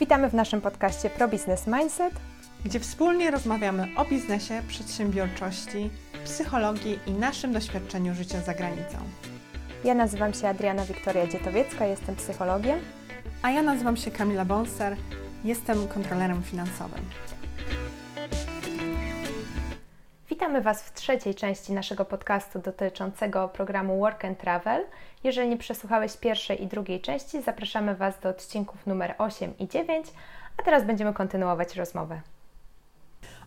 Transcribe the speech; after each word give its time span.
Witamy 0.00 0.30
w 0.30 0.34
naszym 0.34 0.60
podcaście 0.60 1.10
Pro 1.10 1.28
Business 1.28 1.66
Mindset, 1.66 2.14
gdzie 2.64 2.80
wspólnie 2.80 3.30
rozmawiamy 3.30 3.88
o 3.96 4.04
biznesie, 4.04 4.62
przedsiębiorczości, 4.68 5.90
psychologii 6.24 6.98
i 7.06 7.10
naszym 7.10 7.52
doświadczeniu 7.52 8.14
życia 8.14 8.40
za 8.40 8.54
granicą. 8.54 8.98
Ja 9.84 9.94
nazywam 9.94 10.34
się 10.34 10.48
Adriana 10.48 10.84
Wiktoria 10.84 11.26
Dzietowiecka, 11.26 11.86
jestem 11.86 12.16
psychologiem. 12.16 12.78
A 13.42 13.50
ja 13.50 13.62
nazywam 13.62 13.96
się 13.96 14.10
Kamila 14.10 14.44
Bonser, 14.44 14.96
jestem 15.44 15.88
kontrolerem 15.88 16.42
finansowym. 16.42 17.00
Witamy 20.46 20.62
Was 20.62 20.82
w 20.82 20.92
trzeciej 20.92 21.34
części 21.34 21.72
naszego 21.72 22.04
podcastu 22.04 22.58
dotyczącego 22.58 23.48
programu 23.48 24.00
Work 24.00 24.24
and 24.24 24.38
Travel. 24.38 24.84
Jeżeli 25.24 25.48
nie 25.48 25.56
przesłuchałeś 25.56 26.16
pierwszej 26.16 26.62
i 26.62 26.66
drugiej 26.66 27.00
części, 27.00 27.42
zapraszamy 27.42 27.94
Was 27.94 28.20
do 28.20 28.28
odcinków 28.28 28.86
numer 28.86 29.14
8 29.18 29.58
i 29.58 29.68
9, 29.68 30.06
a 30.56 30.62
teraz 30.62 30.84
będziemy 30.84 31.12
kontynuować 31.14 31.76
rozmowę. 31.76 32.20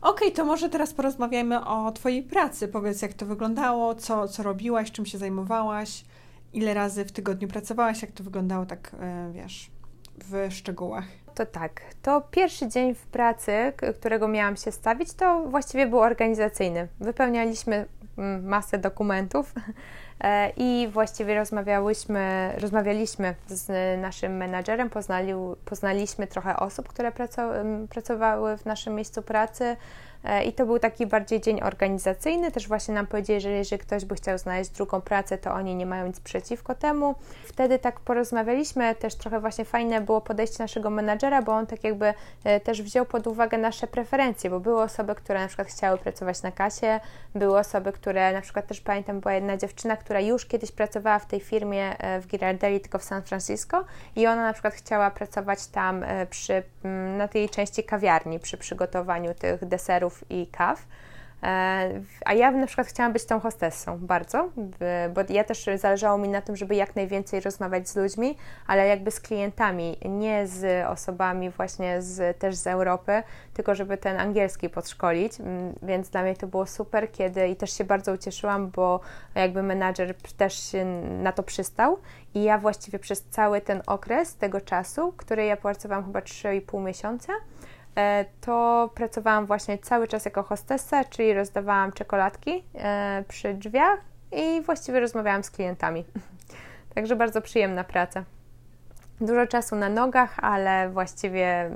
Okej, 0.02 0.12
okay, 0.12 0.32
to 0.32 0.46
może 0.46 0.70
teraz 0.70 0.94
porozmawiajmy 0.94 1.66
o 1.66 1.92
Twojej 1.92 2.24
pracy. 2.24 2.68
Powiedz, 2.68 3.02
jak 3.02 3.14
to 3.14 3.26
wyglądało, 3.26 3.96
co, 3.96 4.28
co 4.28 4.44
robiłaś, 4.44 4.92
czym 4.92 5.06
się 5.06 5.18
zajmowałaś, 5.18 6.06
ile 6.54 6.74
razy 6.74 7.06
w 7.06 7.12
tygodniu 7.12 7.48
pracowałaś, 7.48 8.02
jak 8.02 8.12
to 8.12 8.24
wyglądało 8.24 8.66
tak, 8.66 8.92
e, 9.00 9.32
wiesz, 9.34 9.72
w 10.18 10.54
szczegółach. 10.54 11.06
To 11.40 11.46
tak, 11.46 11.82
to 12.02 12.22
pierwszy 12.22 12.68
dzień 12.68 12.96
w 12.96 13.06
pracy, 13.06 13.74
którego 14.00 14.28
miałam 14.28 14.56
się 14.56 14.72
stawić, 14.72 15.14
to 15.14 15.44
właściwie 15.44 15.88
był 15.88 16.00
organizacyjny. 16.00 16.88
Wypełnialiśmy 17.00 17.86
mm, 18.18 18.46
masę 18.46 18.78
dokumentów 18.78 19.54
e, 20.22 20.52
i 20.58 20.88
właściwie 20.92 21.36
rozmawiałyśmy, 21.36 22.54
rozmawialiśmy 22.58 23.36
z 23.48 24.00
naszym 24.02 24.38
menadżerem, 24.38 24.90
poznali, 24.90 25.34
poznaliśmy 25.66 26.28
trochę 26.28 26.58
osób, 26.58 26.88
które 26.88 27.12
pracowały 27.90 28.58
w 28.58 28.66
naszym 28.66 28.96
miejscu 28.96 29.22
pracy, 29.22 29.78
I 30.46 30.54
to 30.54 30.66
był 30.66 30.80
taki 30.80 31.06
bardziej 31.06 31.42
dzień 31.42 31.62
organizacyjny. 31.62 32.52
Też 32.52 32.68
właśnie 32.68 32.94
nam 32.94 33.08
powiedzieli, 33.08 33.42
że 33.42 33.50
jeżeli 33.50 33.80
ktoś 33.80 34.06
by 34.06 34.16
chciał 34.16 34.38
znaleźć 34.38 34.70
drugą 34.70 35.02
pracę, 35.02 35.38
to 35.38 35.54
oni 35.54 35.76
nie 35.76 35.86
mają 35.86 36.08
nic 36.08 36.20
przeciwko 36.20 36.76
temu. 36.76 37.16
Wtedy 37.46 37.80
tak 37.80 38.00
porozmawialiśmy, 38.00 38.96
też 38.96 39.16
trochę 39.16 39.40
właśnie 39.40 39.66
fajne 39.66 40.02
było 40.02 40.22
podejście 40.22 40.64
naszego 40.64 40.90
menadżera, 40.90 41.42
bo 41.42 41.52
on 41.52 41.68
tak 41.68 41.84
jakby 41.84 42.14
e, 42.44 42.60
też 42.60 42.82
wziął 42.82 43.06
pod 43.06 43.28
uwagę 43.28 43.58
nasze 43.58 43.88
preferencje, 43.88 44.50
bo 44.50 44.60
były 44.60 44.82
osoby, 44.82 45.16
które 45.16 45.40
na 45.40 45.48
przykład 45.48 45.68
chciały 45.68 45.98
pracować 45.98 46.42
na 46.42 46.52
kasie, 46.52 47.00
były 47.36 47.58
osoby, 47.58 47.92
które 47.92 48.34
na 48.34 48.42
przykład 48.42 48.68
też 48.68 48.82
pamiętam, 48.82 49.20
była 49.20 49.34
jedna 49.34 49.58
dziewczyna, 49.58 49.98
która 49.98 50.20
już 50.20 50.46
kiedyś 50.46 50.72
pracowała 50.72 51.20
w 51.20 51.26
tej 51.26 51.40
firmie 51.40 51.98
e, 51.98 52.20
w 52.22 52.28
Girardelli, 52.28 52.80
tylko 52.80 53.00
w 53.00 53.04
San 53.04 53.24
Francisco 53.24 53.86
i 54.16 54.28
ona 54.28 54.44
na 54.44 54.54
przykład 54.54 54.74
chciała 54.74 55.12
pracować 55.12 55.68
tam 55.68 56.06
przy, 56.30 56.64
na 57.18 57.28
tej 57.28 57.50
części 57.50 57.84
kawiarni, 57.84 58.40
przy 58.40 58.58
przygotowaniu 58.58 59.34
tych 59.34 59.66
deserów 59.66 60.09
i 60.30 60.48
kaw. 60.48 60.86
E, 61.44 62.02
a 62.26 62.34
ja 62.34 62.52
na 62.52 62.68
przykład 62.68 62.88
chciałam 62.88 63.14
być 63.14 63.26
tą 63.26 63.40
hostessą 63.40 63.98
bardzo, 63.98 64.50
bo 65.14 65.22
ja 65.30 65.44
też 65.44 65.70
zależało 65.76 66.18
mi 66.18 66.30
na 66.30 66.42
tym, 66.42 66.56
żeby 66.56 66.76
jak 66.76 66.96
najwięcej 66.96 67.40
rozmawiać 67.40 67.90
z 67.90 67.96
ludźmi, 67.96 68.38
ale 68.68 68.88
jakby 68.88 69.12
z 69.12 69.20
klientami, 69.20 69.98
nie 70.06 70.48
z 70.48 70.88
osobami 70.88 71.50
właśnie 71.50 72.02
z, 72.02 72.38
też 72.38 72.56
z 72.56 72.68
Europy, 72.68 73.24
tylko 73.54 73.76
żeby 73.76 73.98
ten 73.98 74.20
angielski 74.20 74.70
podszkolić, 74.70 75.34
więc 75.82 76.10
dla 76.10 76.24
mnie 76.24 76.36
to 76.36 76.48
było 76.48 76.66
super, 76.66 77.12
kiedy 77.12 77.48
i 77.48 77.56
też 77.56 77.78
się 77.78 77.84
bardzo 77.84 78.14
ucieszyłam, 78.14 78.70
bo 78.70 79.00
jakby 79.36 79.64
menadżer 79.64 80.16
też 80.38 80.72
się 80.72 80.86
na 81.24 81.32
to 81.32 81.44
przystał 81.44 81.98
i 82.34 82.44
ja 82.44 82.58
właściwie 82.58 83.00
przez 83.00 83.24
cały 83.24 83.62
ten 83.62 83.82
okres 83.88 84.36
tego 84.36 84.62
czasu, 84.62 85.14
który 85.18 85.46
ja 85.46 85.58
pracowałam 85.58 86.06
chyba 86.06 86.20
3,5 86.20 86.84
miesiąca, 86.84 87.34
to 88.42 88.90
pracowałam 88.96 89.46
właśnie 89.46 89.78
cały 89.78 90.08
czas 90.08 90.26
jako 90.26 90.44
hostessa, 90.44 91.04
czyli 91.04 91.34
rozdawałam 91.34 91.92
czekoladki 91.92 92.64
e, 92.76 93.24
przy 93.28 93.54
drzwiach 93.54 94.00
i 94.32 94.62
właściwie 94.62 95.00
rozmawiałam 95.00 95.44
z 95.44 95.52
klientami. 95.52 96.06
Także 96.96 97.16
bardzo 97.16 97.42
przyjemna 97.42 97.84
praca. 97.84 98.24
Dużo 99.22 99.48
czasu 99.48 99.76
na 99.76 99.90
nogach, 99.90 100.40
ale 100.40 100.90
właściwie 100.90 101.72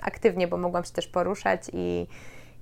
aktywnie, 0.00 0.48
bo 0.48 0.56
mogłam 0.56 0.84
się 0.84 0.92
też 0.92 1.08
poruszać 1.08 1.60
i, 1.72 2.06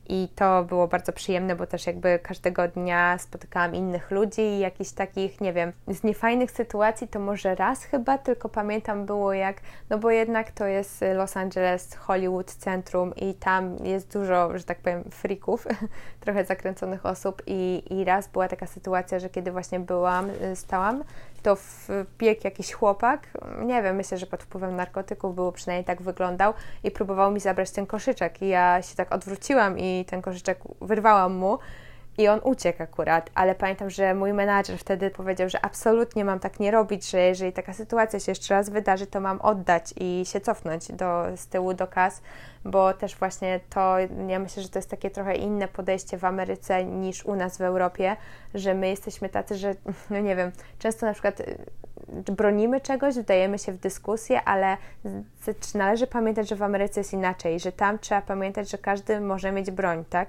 i 0.08 0.28
to 0.34 0.64
było 0.64 0.88
bardzo 0.88 1.12
przyjemne, 1.12 1.56
bo 1.56 1.66
też 1.66 1.86
jakby 1.86 2.18
każdego 2.18 2.68
dnia 2.68 3.18
spotykałam 3.18 3.74
innych 3.74 4.10
ludzi 4.10 4.40
i 4.40 4.58
jakichś 4.58 4.90
takich, 4.90 5.40
nie 5.40 5.52
wiem, 5.52 5.72
z 5.88 6.02
niefajnych 6.02 6.50
sytuacji 6.50 7.08
to 7.08 7.18
może 7.18 7.54
raz 7.54 7.84
chyba, 7.84 8.18
tylko 8.18 8.48
pamiętam 8.48 9.06
było 9.06 9.32
jak, 9.32 9.56
no 9.90 9.98
bo 9.98 10.10
jednak 10.10 10.50
to 10.50 10.66
jest 10.66 11.04
Los 11.14 11.36
Angeles, 11.36 11.94
Hollywood 11.94 12.52
centrum 12.52 13.14
i 13.16 13.34
tam 13.34 13.76
jest 13.84 14.12
dużo, 14.12 14.58
że 14.58 14.64
tak 14.64 14.78
powiem, 14.78 15.04
frików, 15.10 15.66
trochę 16.24 16.44
zakręconych 16.44 17.06
osób 17.06 17.42
i, 17.46 17.82
i 17.90 18.04
raz 18.04 18.28
była 18.28 18.48
taka 18.48 18.66
sytuacja, 18.66 19.18
że 19.18 19.30
kiedy 19.30 19.52
właśnie 19.52 19.80
byłam, 19.80 20.30
stałam, 20.54 21.04
to 21.42 21.56
wbiegł 21.88 22.40
jakiś 22.44 22.72
chłopak, 22.72 23.28
nie 23.64 23.82
wiem, 23.82 23.96
myślę, 23.96 24.18
że 24.18 24.26
pod 24.26 24.42
wpływem 24.42 24.76
narkotyków 24.76 25.34
było 25.34 25.52
przynajmniej 25.52 25.84
tak 25.84 26.02
wyglądał 26.02 26.54
i 26.84 26.90
próbował 26.90 27.30
mi 27.30 27.40
zabrać 27.40 27.70
ten 27.70 27.86
koszyczek. 27.86 28.42
I 28.42 28.48
ja 28.48 28.82
się 28.82 28.96
tak 28.96 29.14
odwróciłam 29.14 29.78
i 29.78 30.04
ten 30.04 30.22
koszyczek 30.22 30.58
wyrwałam 30.80 31.34
mu 31.34 31.58
i 32.18 32.28
on 32.28 32.40
uciekł 32.44 32.82
akurat, 32.82 33.30
ale 33.34 33.54
pamiętam, 33.54 33.90
że 33.90 34.14
mój 34.14 34.32
menadżer 34.32 34.78
wtedy 34.78 35.10
powiedział, 35.10 35.48
że 35.48 35.64
absolutnie 35.64 36.24
mam 36.24 36.40
tak 36.40 36.60
nie 36.60 36.70
robić, 36.70 37.10
że 37.10 37.20
jeżeli 37.20 37.52
taka 37.52 37.72
sytuacja 37.72 38.20
się 38.20 38.32
jeszcze 38.32 38.54
raz 38.54 38.70
wydarzy, 38.70 39.06
to 39.06 39.20
mam 39.20 39.40
oddać 39.40 39.94
i 39.96 40.22
się 40.26 40.40
cofnąć 40.40 40.92
do, 40.92 41.24
z 41.36 41.46
tyłu 41.46 41.74
do 41.74 41.86
kas, 41.86 42.22
bo 42.64 42.94
też 42.94 43.16
właśnie 43.16 43.60
to, 43.70 43.96
ja 44.28 44.38
myślę, 44.38 44.62
że 44.62 44.68
to 44.68 44.78
jest 44.78 44.90
takie 44.90 45.10
trochę 45.10 45.34
inne 45.34 45.68
podejście 45.68 46.18
w 46.18 46.24
Ameryce 46.24 46.84
niż 46.84 47.24
u 47.24 47.36
nas 47.36 47.58
w 47.58 47.60
Europie, 47.60 48.16
że 48.54 48.74
my 48.74 48.88
jesteśmy 48.88 49.28
tacy, 49.28 49.54
że 49.54 49.74
no 50.10 50.20
nie 50.20 50.36
wiem, 50.36 50.52
często 50.78 51.06
na 51.06 51.12
przykład 51.12 51.40
y, 51.40 51.58
bronimy 52.32 52.80
czegoś, 52.80 53.14
wdajemy 53.14 53.58
się 53.58 53.72
w 53.72 53.78
dyskusję, 53.78 54.44
ale 54.44 54.76
należy 55.74 56.06
pamiętać, 56.06 56.48
że 56.48 56.56
w 56.56 56.62
Ameryce 56.62 57.00
jest 57.00 57.12
inaczej, 57.12 57.60
że 57.60 57.72
tam 57.72 57.98
trzeba 57.98 58.22
pamiętać, 58.22 58.70
że 58.70 58.78
każdy 58.78 59.20
może 59.20 59.52
mieć 59.52 59.70
broń, 59.70 60.04
tak? 60.10 60.28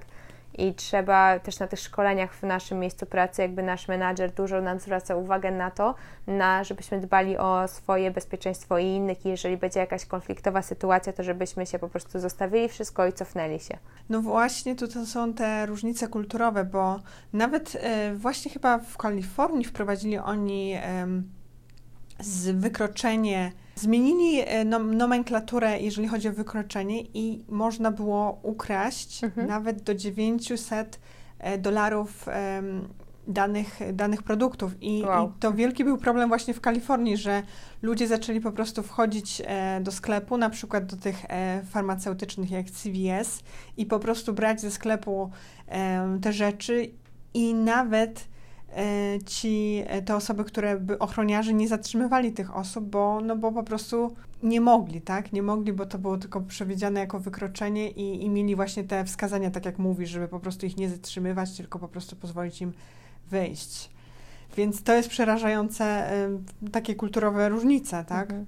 I 0.58 0.74
trzeba 0.74 1.38
też 1.38 1.58
na 1.58 1.66
tych 1.66 1.80
szkoleniach 1.80 2.34
w 2.34 2.42
naszym 2.42 2.78
miejscu 2.78 3.06
pracy, 3.06 3.42
jakby 3.42 3.62
nasz 3.62 3.88
menadżer 3.88 4.32
dużo 4.32 4.60
nam 4.60 4.80
zwraca 4.80 5.16
uwagę 5.16 5.50
na 5.50 5.70
to, 5.70 5.94
na, 6.26 6.64
żebyśmy 6.64 7.00
dbali 7.00 7.38
o 7.38 7.68
swoje 7.68 8.10
bezpieczeństwo 8.10 8.78
i 8.78 8.86
innych 8.86 9.26
i 9.26 9.28
jeżeli 9.28 9.56
będzie 9.56 9.80
jakaś 9.80 10.06
konfliktowa 10.06 10.62
sytuacja, 10.62 11.12
to 11.12 11.22
żebyśmy 11.22 11.66
się 11.66 11.78
po 11.78 11.88
prostu 11.88 12.18
zostawili 12.18 12.68
wszystko 12.68 13.06
i 13.06 13.12
cofnęli 13.12 13.60
się. 13.60 13.78
No 14.08 14.22
właśnie, 14.22 14.76
tu 14.76 14.88
to 14.88 15.06
są 15.06 15.34
te 15.34 15.66
różnice 15.66 16.08
kulturowe, 16.08 16.64
bo 16.64 17.00
nawet 17.32 17.76
e, 17.80 18.14
właśnie 18.14 18.50
chyba 18.50 18.78
w 18.78 18.96
Kalifornii 18.96 19.64
wprowadzili 19.64 20.18
oni 20.18 20.74
z 22.20 22.60
wykroczenie 22.60 23.52
Zmienili 23.78 24.40
e, 24.40 24.64
nomenklaturę, 24.64 25.80
jeżeli 25.80 26.08
chodzi 26.08 26.28
o 26.28 26.32
wykroczenie, 26.32 27.02
i 27.02 27.44
można 27.48 27.90
było 27.90 28.40
ukraść 28.42 29.24
mhm. 29.24 29.48
nawet 29.48 29.82
do 29.82 29.94
900 29.94 31.00
e, 31.38 31.58
dolarów 31.58 32.26
danych, 33.28 33.80
danych 33.92 34.22
produktów. 34.22 34.72
I, 34.80 35.02
wow. 35.06 35.28
I, 35.28 35.40
to 35.40 35.52
wielki 35.52 35.84
był 35.84 35.98
problem 35.98 36.28
właśnie 36.28 36.54
w 36.54 36.60
Kalifornii, 36.60 37.16
że 37.16 37.42
ludzie 37.82 38.06
zaczęli 38.06 38.40
po 38.40 38.52
prostu 38.52 38.82
wchodzić 38.82 39.42
e, 39.44 39.80
do 39.80 39.92
sklepu, 39.92 40.36
na 40.36 40.50
przykład 40.50 40.86
do 40.86 40.96
tych 40.96 41.26
farmaceutycznych 41.70 42.50
jak 42.50 42.70
CVS, 42.70 43.42
i 43.76 43.86
po 43.86 43.98
prostu 43.98 44.32
brać 44.32 44.60
ze 44.60 44.70
sklepu 44.70 45.30
te 46.22 46.32
rzeczy 46.32 46.90
i 47.34 47.54
nawet 47.54 48.28
ci, 49.26 49.82
e, 49.86 50.02
te 50.02 50.16
osoby, 50.16 50.44
które 50.44 50.80
by 50.80 50.98
ochroniarze 50.98 51.52
nie 51.54 51.68
zatrzymywali 51.68 52.32
tych 52.32 52.56
osób, 52.56 52.84
bo, 52.84 53.20
no 53.20 53.36
bo 53.36 53.52
po 53.52 53.62
prostu 53.62 54.14
nie 54.42 54.60
mogli, 54.60 55.00
tak? 55.00 55.32
Nie 55.32 55.42
mogli, 55.42 55.72
bo 55.72 55.86
to 55.86 55.98
było 55.98 56.18
tylko 56.18 56.40
przewidziane 56.40 57.00
jako 57.00 57.20
wykroczenie 57.20 57.90
i, 57.90 58.24
i 58.24 58.30
mieli 58.30 58.56
właśnie 58.56 58.84
te 58.84 59.04
wskazania, 59.04 59.50
tak 59.50 59.64
jak 59.64 59.78
mówisz, 59.78 60.10
żeby 60.10 60.28
po 60.28 60.40
prostu 60.40 60.66
ich 60.66 60.76
nie 60.76 60.88
zatrzymywać, 60.88 61.56
tylko 61.56 61.78
po 61.78 61.88
prostu 61.88 62.16
pozwolić 62.16 62.62
im 62.62 62.72
wyjść. 63.30 63.90
Więc 64.56 64.82
to 64.82 64.94
jest 64.94 65.08
przerażające, 65.08 66.12
y, 66.66 66.70
takie 66.70 66.94
kulturowe 66.94 67.48
różnice, 67.48 68.04
tak? 68.04 68.30
Mhm. 68.30 68.46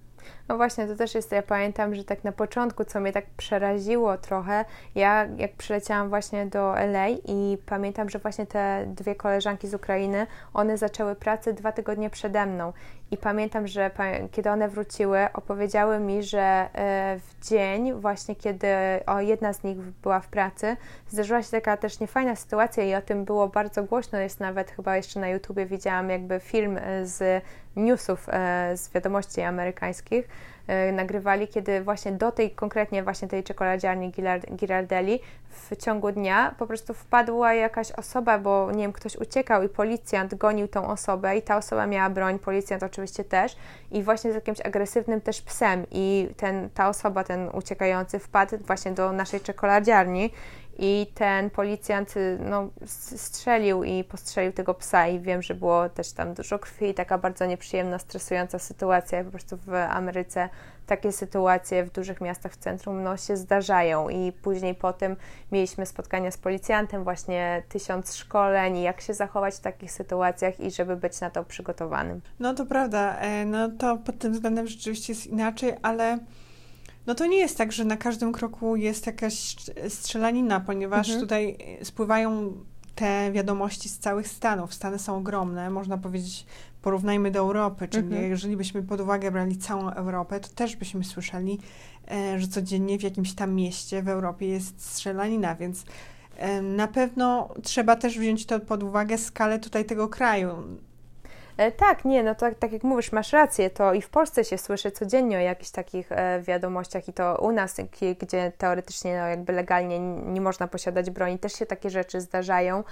No 0.48 0.56
właśnie, 0.56 0.86
to 0.86 0.96
też 0.96 1.14
jest, 1.14 1.32
ja 1.32 1.42
pamiętam, 1.42 1.94
że 1.94 2.04
tak 2.04 2.24
na 2.24 2.32
początku, 2.32 2.84
co 2.84 3.00
mnie 3.00 3.12
tak 3.12 3.24
przeraziło 3.36 4.18
trochę, 4.18 4.64
ja 4.94 5.26
jak 5.36 5.52
przyleciałam 5.52 6.08
właśnie 6.08 6.46
do 6.46 6.78
LA 6.78 7.08
i 7.08 7.58
pamiętam, 7.66 8.10
że 8.10 8.18
właśnie 8.18 8.46
te 8.46 8.84
dwie 8.86 9.14
koleżanki 9.14 9.68
z 9.68 9.74
Ukrainy, 9.74 10.26
one 10.54 10.78
zaczęły 10.78 11.14
pracę 11.14 11.52
dwa 11.52 11.72
tygodnie 11.72 12.10
przede 12.10 12.46
mną. 12.46 12.72
I 13.10 13.16
pamiętam, 13.16 13.66
że 13.66 13.90
kiedy 14.32 14.50
one 14.50 14.68
wróciły, 14.68 15.18
opowiedziały 15.32 15.98
mi, 15.98 16.22
że 16.22 16.40
e, 16.40 17.18
w 17.18 17.48
dzień 17.48 17.92
właśnie, 17.92 18.36
kiedy 18.36 18.66
o, 19.06 19.20
jedna 19.20 19.52
z 19.52 19.62
nich 19.62 19.78
była 19.78 20.20
w 20.20 20.28
pracy, 20.28 20.76
zdarzyła 21.08 21.42
się 21.42 21.50
taka 21.50 21.76
też 21.76 22.00
niefajna 22.00 22.36
sytuacja 22.36 22.84
i 22.84 22.94
o 22.94 23.02
tym 23.02 23.24
było 23.24 23.48
bardzo 23.48 23.82
głośno, 23.82 24.18
jest 24.18 24.40
nawet 24.40 24.70
chyba 24.70 24.96
jeszcze 24.96 25.20
na 25.20 25.28
YouTubie 25.28 25.66
widziałam 25.66 26.10
jakby 26.10 26.40
film 26.40 26.78
e, 26.78 27.06
z 27.06 27.44
newsów, 27.76 28.26
e, 28.28 28.76
z 28.76 28.90
wiadomości 28.90 29.40
amerykańskich, 29.40 30.28
e, 30.66 30.92
nagrywali, 30.92 31.48
kiedy 31.48 31.82
właśnie 31.82 32.12
do 32.12 32.32
tej 32.32 32.50
konkretnie 32.50 33.02
właśnie 33.02 33.28
tej 33.28 33.44
czekoladziarni 33.44 34.12
Girardelli 34.56 35.20
w 35.50 35.76
ciągu 35.76 36.12
dnia 36.12 36.54
po 36.58 36.66
prostu 36.66 36.94
wpadła 36.94 37.54
jakaś 37.54 37.92
osoba, 37.92 38.38
bo 38.38 38.72
nie 38.72 38.82
wiem, 38.82 38.92
ktoś 38.92 39.16
uciekał 39.16 39.62
i 39.62 39.68
policjant 39.68 40.34
gonił 40.34 40.68
tą 40.68 40.88
osobę 40.88 41.36
i 41.36 41.42
ta 41.42 41.56
osoba 41.56 41.86
miała 41.86 42.10
broń, 42.10 42.38
policjant 42.38 42.82
oczywiście 42.82 43.24
też 43.24 43.56
i 43.90 44.02
właśnie 44.02 44.32
z 44.32 44.34
jakimś 44.34 44.60
agresywnym 44.60 45.20
też 45.20 45.42
psem 45.42 45.86
i 45.90 46.28
ten, 46.36 46.70
ta 46.74 46.88
osoba, 46.88 47.24
ten 47.24 47.48
uciekający 47.52 48.18
wpadł 48.18 48.56
właśnie 48.58 48.92
do 48.92 49.12
naszej 49.12 49.40
czekoladziarni 49.40 50.30
i 50.82 51.06
ten 51.14 51.50
policjant 51.50 52.16
y, 52.16 52.38
no, 52.40 52.68
strzelił 53.16 53.84
i 53.84 54.04
postrzelił 54.04 54.52
tego 54.52 54.74
psa 54.74 55.08
i 55.08 55.20
wiem, 55.20 55.42
że 55.42 55.54
było 55.54 55.88
też 55.88 56.12
tam 56.12 56.34
dużo 56.34 56.58
krwi 56.58 56.88
i 56.88 56.94
taka 56.94 57.18
bardzo 57.18 57.46
nieprzyjemna, 57.46 57.98
stresująca 57.98 58.58
sytuacja. 58.58 59.24
Po 59.24 59.30
prostu 59.30 59.56
w 59.56 59.74
Ameryce 59.74 60.48
takie 60.86 61.12
sytuacje 61.12 61.84
w 61.84 61.92
dużych 61.92 62.20
miastach 62.20 62.52
w 62.52 62.56
centrum 62.56 63.02
no, 63.02 63.16
się 63.16 63.36
zdarzają 63.36 64.08
i 64.08 64.32
później 64.32 64.74
po 64.74 64.92
tym 64.92 65.16
mieliśmy 65.52 65.86
spotkania 65.86 66.30
z 66.30 66.38
policjantem, 66.38 67.04
właśnie 67.04 67.62
tysiąc 67.68 68.16
szkoleń 68.16 68.80
jak 68.80 69.00
się 69.00 69.14
zachować 69.14 69.54
w 69.54 69.60
takich 69.60 69.92
sytuacjach 69.92 70.60
i 70.60 70.70
żeby 70.70 70.96
być 70.96 71.20
na 71.20 71.30
to 71.30 71.44
przygotowanym. 71.44 72.20
No 72.40 72.54
to 72.54 72.66
prawda, 72.66 73.16
e, 73.18 73.44
no 73.44 73.68
to 73.78 73.96
pod 73.96 74.18
tym 74.18 74.32
względem 74.32 74.66
rzeczywiście 74.66 75.12
jest 75.12 75.26
inaczej, 75.26 75.74
ale 75.82 76.18
no 77.06 77.14
to 77.14 77.26
nie 77.26 77.38
jest 77.38 77.58
tak, 77.58 77.72
że 77.72 77.84
na 77.84 77.96
każdym 77.96 78.32
kroku 78.32 78.76
jest 78.76 79.06
jakaś 79.06 79.56
strzelanina, 79.88 80.60
ponieważ 80.60 81.08
mhm. 81.08 81.20
tutaj 81.20 81.56
spływają 81.82 82.52
te 82.94 83.32
wiadomości 83.32 83.88
z 83.88 83.98
całych 83.98 84.28
Stanów. 84.28 84.74
Stany 84.74 84.98
są 84.98 85.16
ogromne, 85.16 85.70
można 85.70 85.98
powiedzieć, 85.98 86.46
porównajmy 86.82 87.30
do 87.30 87.38
Europy, 87.38 87.88
czyli 87.88 88.06
mhm. 88.06 88.30
jeżeli 88.30 88.56
byśmy 88.56 88.82
pod 88.82 89.00
uwagę 89.00 89.30
brali 89.30 89.56
całą 89.56 89.90
Europę, 89.90 90.40
to 90.40 90.48
też 90.48 90.76
byśmy 90.76 91.04
słyszeli, 91.04 91.58
e, 92.10 92.40
że 92.40 92.48
codziennie 92.48 92.98
w 92.98 93.02
jakimś 93.02 93.32
tam 93.34 93.54
mieście 93.54 94.02
w 94.02 94.08
Europie 94.08 94.46
jest 94.46 94.90
strzelanina, 94.90 95.54
więc 95.54 95.84
e, 96.36 96.62
na 96.62 96.88
pewno 96.88 97.48
trzeba 97.62 97.96
też 97.96 98.18
wziąć 98.18 98.46
to 98.46 98.60
pod 98.60 98.82
uwagę 98.82 99.18
skalę 99.18 99.58
tutaj 99.58 99.84
tego 99.84 100.08
kraju. 100.08 100.50
E, 101.60 101.72
tak, 101.72 102.04
nie, 102.04 102.22
no 102.22 102.34
tak, 102.34 102.58
tak 102.58 102.72
jak 102.72 102.84
mówisz, 102.84 103.12
masz 103.12 103.32
rację, 103.32 103.70
to 103.70 103.94
i 103.94 104.02
w 104.02 104.08
Polsce 104.08 104.44
się 104.44 104.58
słyszy 104.58 104.90
codziennie 104.90 105.36
o 105.36 105.40
jakichś 105.40 105.70
takich 105.70 106.12
e, 106.12 106.42
wiadomościach 106.42 107.08
i 107.08 107.12
to 107.12 107.38
u 107.42 107.52
nas, 107.52 107.76
gdzie 108.20 108.52
teoretycznie 108.58 109.18
no, 109.20 109.26
jakby 109.26 109.52
legalnie 109.52 109.98
nie 110.24 110.40
można 110.40 110.68
posiadać 110.68 111.10
broni, 111.10 111.38
też 111.38 111.52
się 111.52 111.66
takie 111.66 111.90
rzeczy 111.90 112.20
zdarzają. 112.20 112.84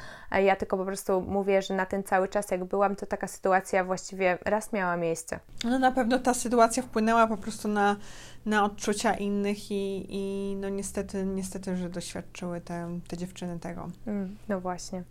Ja 0.43 0.56
tylko 0.56 0.76
po 0.76 0.85
prostu 0.85 1.20
mówię, 1.20 1.62
że 1.62 1.75
na 1.75 1.87
ten 1.87 2.03
cały 2.03 2.29
czas 2.29 2.50
jak 2.50 2.65
byłam, 2.65 2.97
to 2.97 3.06
taka 3.06 3.26
sytuacja 3.26 3.85
właściwie 3.85 4.38
raz 4.44 4.73
miała 4.73 4.97
miejsce. 4.97 5.41
No 5.64 5.79
na 5.79 5.93
pewno 5.93 6.19
ta 6.19 6.35
sytuacja 6.35 6.82
wpłynęła 6.82 7.26
po 7.26 7.37
prostu 7.37 7.69
na, 7.69 7.97
na 8.47 8.64
odczucia 8.64 9.14
innych 9.14 9.71
i, 9.71 10.06
i 10.09 10.56
no 10.56 10.69
niestety, 10.69 11.25
niestety, 11.25 11.76
że 11.76 11.88
doświadczyły 11.88 12.61
te, 12.61 13.00
te 13.09 13.17
dziewczyny 13.17 13.59
tego. 13.59 13.88
Mm, 14.06 14.37
no 14.49 14.61
właśnie. 14.61 15.03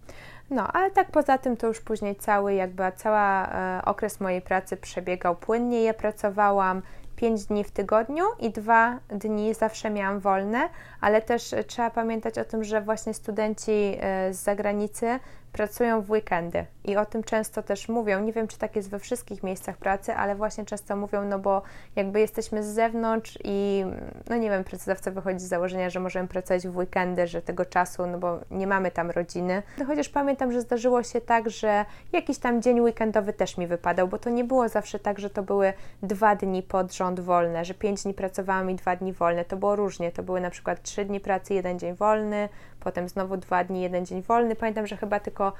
No, 0.49 0.67
ale 0.67 0.91
tak 0.91 1.11
poza 1.11 1.37
tym 1.37 1.57
to 1.57 1.67
już 1.67 1.81
później 1.81 2.15
cały, 2.15 2.53
jakby 2.53 2.83
cała 2.95 3.47
e, 3.47 3.81
okres 3.85 4.19
mojej 4.19 4.41
pracy 4.41 4.77
przebiegał 4.77 5.35
płynnie. 5.35 5.83
Ja 5.83 5.93
pracowałam 5.93 6.81
5 7.15 7.45
dni 7.45 7.63
w 7.63 7.71
tygodniu 7.71 8.23
i 8.39 8.49
dwa 8.49 8.99
dni 9.09 9.53
zawsze 9.53 9.89
miałam 9.89 10.19
wolne, 10.19 10.69
ale 11.01 11.21
też 11.21 11.55
trzeba 11.67 11.89
pamiętać 11.89 12.37
o 12.37 12.45
tym, 12.45 12.63
że 12.63 12.81
właśnie 12.81 13.13
studenci 13.13 13.97
e, 13.99 14.33
z 14.33 14.37
zagranicy 14.37 15.19
pracują 15.57 16.01
w 16.01 16.11
weekendy 16.11 16.65
i 16.85 16.97
o 16.97 17.05
tym 17.05 17.23
często 17.23 17.63
też 17.63 17.89
mówią. 17.89 18.19
Nie 18.19 18.33
wiem, 18.33 18.47
czy 18.47 18.57
tak 18.57 18.75
jest 18.75 18.89
we 18.89 18.99
wszystkich 18.99 19.43
miejscach 19.43 19.77
pracy, 19.77 20.13
ale 20.13 20.35
właśnie 20.35 20.65
często 20.65 20.95
mówią, 20.95 21.25
no 21.25 21.39
bo 21.39 21.61
jakby 21.95 22.19
jesteśmy 22.19 22.63
z 22.63 22.67
zewnątrz 22.67 23.39
i 23.43 23.85
no 24.29 24.37
nie 24.37 24.49
wiem, 24.49 24.63
pracodawca 24.63 25.11
wychodzi 25.11 25.39
z 25.39 25.47
założenia, 25.47 25.89
że 25.89 25.99
możemy 25.99 26.27
pracować 26.27 26.67
w 26.67 26.77
weekendy, 26.77 27.27
że 27.27 27.41
tego 27.41 27.65
czasu, 27.65 28.07
no 28.07 28.17
bo 28.17 28.39
nie 28.51 28.67
mamy 28.67 28.91
tam 28.91 29.11
rodziny. 29.11 29.63
No 29.77 29.85
chociaż 29.85 30.09
pamiętam, 30.09 30.51
że 30.51 30.61
zdarzyło 30.61 31.03
się 31.03 31.21
tak, 31.21 31.49
że 31.49 31.85
jakiś 32.13 32.37
tam 32.37 32.61
dzień 32.61 32.81
weekendowy 32.81 33.33
też 33.33 33.57
mi 33.57 33.67
wypadał, 33.67 34.07
bo 34.07 34.17
to 34.17 34.29
nie 34.29 34.43
było 34.43 34.69
zawsze 34.69 34.99
tak, 34.99 35.19
że 35.19 35.29
to 35.29 35.43
były 35.43 35.73
dwa 36.03 36.35
dni 36.35 36.63
pod 36.63 36.93
rząd 36.93 37.19
wolne, 37.19 37.65
że 37.65 37.73
pięć 37.73 38.03
dni 38.03 38.13
pracowałam 38.13 38.71
i 38.71 38.75
dwa 38.75 38.95
dni 38.95 39.13
wolne. 39.13 39.45
To 39.45 39.57
było 39.57 39.75
różnie. 39.75 40.11
To 40.11 40.23
były 40.23 40.41
na 40.41 40.49
przykład 40.49 40.86
trzy 40.87 41.05
dni 41.05 41.19
pracy, 41.19 41.53
jeden 41.53 41.79
dzień 41.79 41.95
wolny, 41.95 42.49
potem 42.79 43.09
znowu 43.09 43.37
dwa 43.37 43.63
dni, 43.63 43.81
jeden 43.81 44.05
dzień 44.05 44.21
wolny. 44.21 44.55
Pamiętam, 44.55 44.87
że 44.87 44.97
chyba 44.97 45.19
tylko 45.19 45.53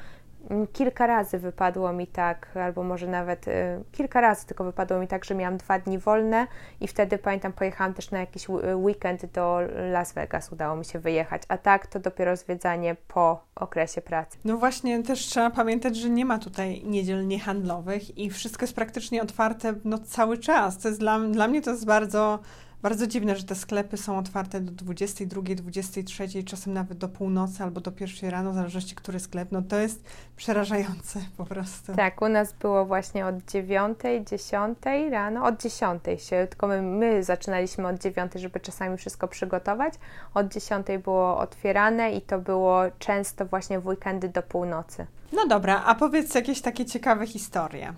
mm, 0.50 0.68
kilka 0.68 1.08
razy 1.08 1.40
wypadło 1.40 1.94
mi 1.94 2.08
tak, 2.08 2.58
albo 2.58 2.84
może 2.84 3.08
nawet 3.08 3.48
y, 3.48 3.52
kilka 3.92 4.22
razy 4.22 4.48
tylko 4.48 4.64
wypadło 4.64 5.00
mi 5.00 5.08
tak, 5.08 5.26
że 5.26 5.36
miałam 5.36 5.58
dwa 5.58 5.80
dni 5.80 6.00
wolne 6.00 6.48
i 6.82 6.88
wtedy 6.88 7.18
pamiętam, 7.18 7.54
pojechałam 7.54 7.94
też 7.94 8.12
na 8.12 8.20
jakiś 8.20 8.50
weekend 8.76 9.26
do 9.26 9.60
Las 9.92 10.14
Vegas, 10.14 10.52
udało 10.52 10.76
mi 10.76 10.86
się 10.86 11.00
wyjechać, 11.00 11.42
a 11.48 11.58
tak 11.58 11.88
to 11.88 12.00
dopiero 12.00 12.38
zwiedzanie 12.38 12.96
po 13.08 13.44
okresie 13.56 14.02
pracy. 14.02 14.38
No 14.46 14.58
właśnie, 14.58 15.04
też 15.04 15.20
trzeba 15.20 15.50
pamiętać, 15.50 15.98
że 15.98 16.10
nie 16.10 16.26
ma 16.26 16.40
tutaj 16.40 16.84
niedziel 16.84 17.28
niehandlowych 17.28 18.18
i 18.18 18.30
wszystko 18.30 18.64
jest 18.64 18.76
praktycznie 18.76 19.22
otwarte 19.22 19.74
no, 19.84 19.98
cały 19.98 20.38
czas. 20.38 20.78
To 20.78 20.88
jest 20.88 21.00
dla, 21.00 21.20
dla 21.20 21.48
mnie 21.48 21.62
to 21.62 21.72
jest 21.72 21.86
bardzo 21.86 22.40
bardzo 22.88 23.08
dziwne, 23.08 23.36
że 23.36 23.44
te 23.44 23.56
sklepy 23.56 23.98
są 23.98 24.18
otwarte 24.18 24.62
do 24.62 24.72
22, 24.72 25.42
23, 25.56 26.44
czasem 26.44 26.74
nawet 26.74 26.98
do 26.98 27.08
północy 27.10 27.64
albo 27.64 27.82
do 27.82 27.92
pierwszej 27.92 28.30
rano, 28.30 28.52
w 28.52 28.56
zależności 28.56 28.96
który 28.96 29.20
sklep. 29.20 29.52
No 29.52 29.62
to 29.62 29.78
jest 29.78 30.04
przerażające 30.36 31.20
po 31.38 31.46
prostu. 31.46 31.96
Tak, 31.96 32.22
u 32.22 32.30
nas 32.30 32.54
było 32.54 32.86
właśnie 32.86 33.26
od 33.26 33.46
9, 33.46 34.00
10 34.32 34.78
rano, 35.12 35.46
od 35.46 35.62
10 35.62 36.04
się, 36.18 36.48
tylko 36.50 36.68
my, 36.68 36.82
my 36.82 37.24
zaczynaliśmy 37.24 37.88
od 37.88 38.02
9, 38.02 38.32
żeby 38.36 38.60
czasami 38.60 38.98
wszystko 38.98 39.28
przygotować. 39.28 39.94
Od 40.34 40.54
10 40.54 40.88
było 41.04 41.38
otwierane 41.38 42.12
i 42.12 42.22
to 42.22 42.40
było 42.40 42.82
często 43.00 43.46
właśnie 43.46 43.80
w 43.80 43.88
weekendy 43.88 44.30
do 44.30 44.44
północy. 44.44 45.06
No 45.34 45.48
dobra, 45.48 45.84
a 45.86 45.96
powiedz 45.96 46.36
jakieś 46.36 46.62
takie 46.62 46.86
ciekawe 46.86 47.28
historie, 47.28 47.94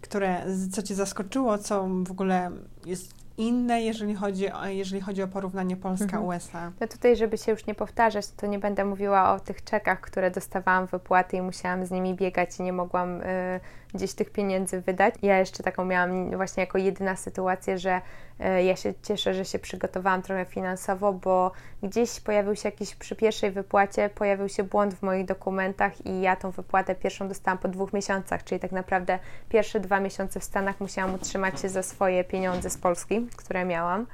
które, 0.00 0.44
co 0.72 0.82
Cię 0.82 0.94
zaskoczyło, 0.94 1.58
co 1.58 1.88
w 2.06 2.10
ogóle 2.10 2.50
jest 2.86 3.21
inne, 3.38 3.82
jeżeli 3.82 4.14
chodzi 4.14 4.50
o, 4.50 4.66
jeżeli 4.66 5.00
chodzi 5.00 5.22
o 5.22 5.28
porównanie 5.28 5.76
Polska-USA. 5.76 6.58
Mhm. 6.58 6.72
No 6.80 6.86
tutaj, 6.88 7.16
żeby 7.16 7.38
się 7.38 7.52
już 7.52 7.66
nie 7.66 7.74
powtarzać, 7.74 8.28
to 8.30 8.46
nie 8.46 8.58
będę 8.58 8.84
mówiła 8.84 9.32
o 9.32 9.40
tych 9.40 9.64
czekach, 9.64 10.00
które 10.00 10.30
dostawałam 10.30 10.86
wypłaty 10.86 11.36
i 11.36 11.42
musiałam 11.42 11.86
z 11.86 11.90
nimi 11.90 12.14
biegać 12.14 12.58
i 12.58 12.62
nie 12.62 12.72
mogłam 12.72 13.20
y, 13.20 13.60
gdzieś 13.94 14.14
tych 14.14 14.30
pieniędzy 14.30 14.80
wydać. 14.80 15.14
Ja 15.22 15.38
jeszcze 15.38 15.62
taką 15.62 15.84
miałam 15.84 16.36
właśnie 16.36 16.60
jako 16.60 16.78
jedyna 16.78 17.16
sytuację, 17.16 17.78
że 17.78 18.00
e, 18.40 18.64
ja 18.64 18.76
się 18.76 18.94
cieszę, 19.02 19.34
że 19.34 19.44
się 19.44 19.58
przygotowałam 19.58 20.22
trochę 20.22 20.44
finansowo, 20.44 21.12
bo 21.12 21.52
gdzieś 21.82 22.20
pojawił 22.20 22.56
się 22.56 22.68
jakiś 22.68 22.94
przy 22.94 23.16
pierwszej 23.16 23.50
wypłacie, 23.50 24.10
pojawił 24.14 24.48
się 24.48 24.62
błąd 24.62 24.94
w 24.94 25.02
moich 25.02 25.26
dokumentach 25.26 26.06
i 26.06 26.20
ja 26.20 26.36
tą 26.36 26.50
wypłatę 26.50 26.94
pierwszą 26.94 27.28
dostałam 27.28 27.58
po 27.58 27.68
dwóch 27.68 27.92
miesiącach, 27.92 28.44
czyli 28.44 28.60
tak 28.60 28.72
naprawdę 28.72 29.18
pierwsze 29.48 29.80
dwa 29.80 30.00
miesiące 30.00 30.40
w 30.40 30.44
Stanach 30.44 30.80
musiałam 30.80 31.14
utrzymać 31.14 31.60
się 31.60 31.68
za 31.68 31.82
swoje 31.82 32.24
pieniądze 32.24 32.70
z 32.70 32.78
Polski, 32.78 33.26
które 33.36 33.64
miałam. 33.64 34.06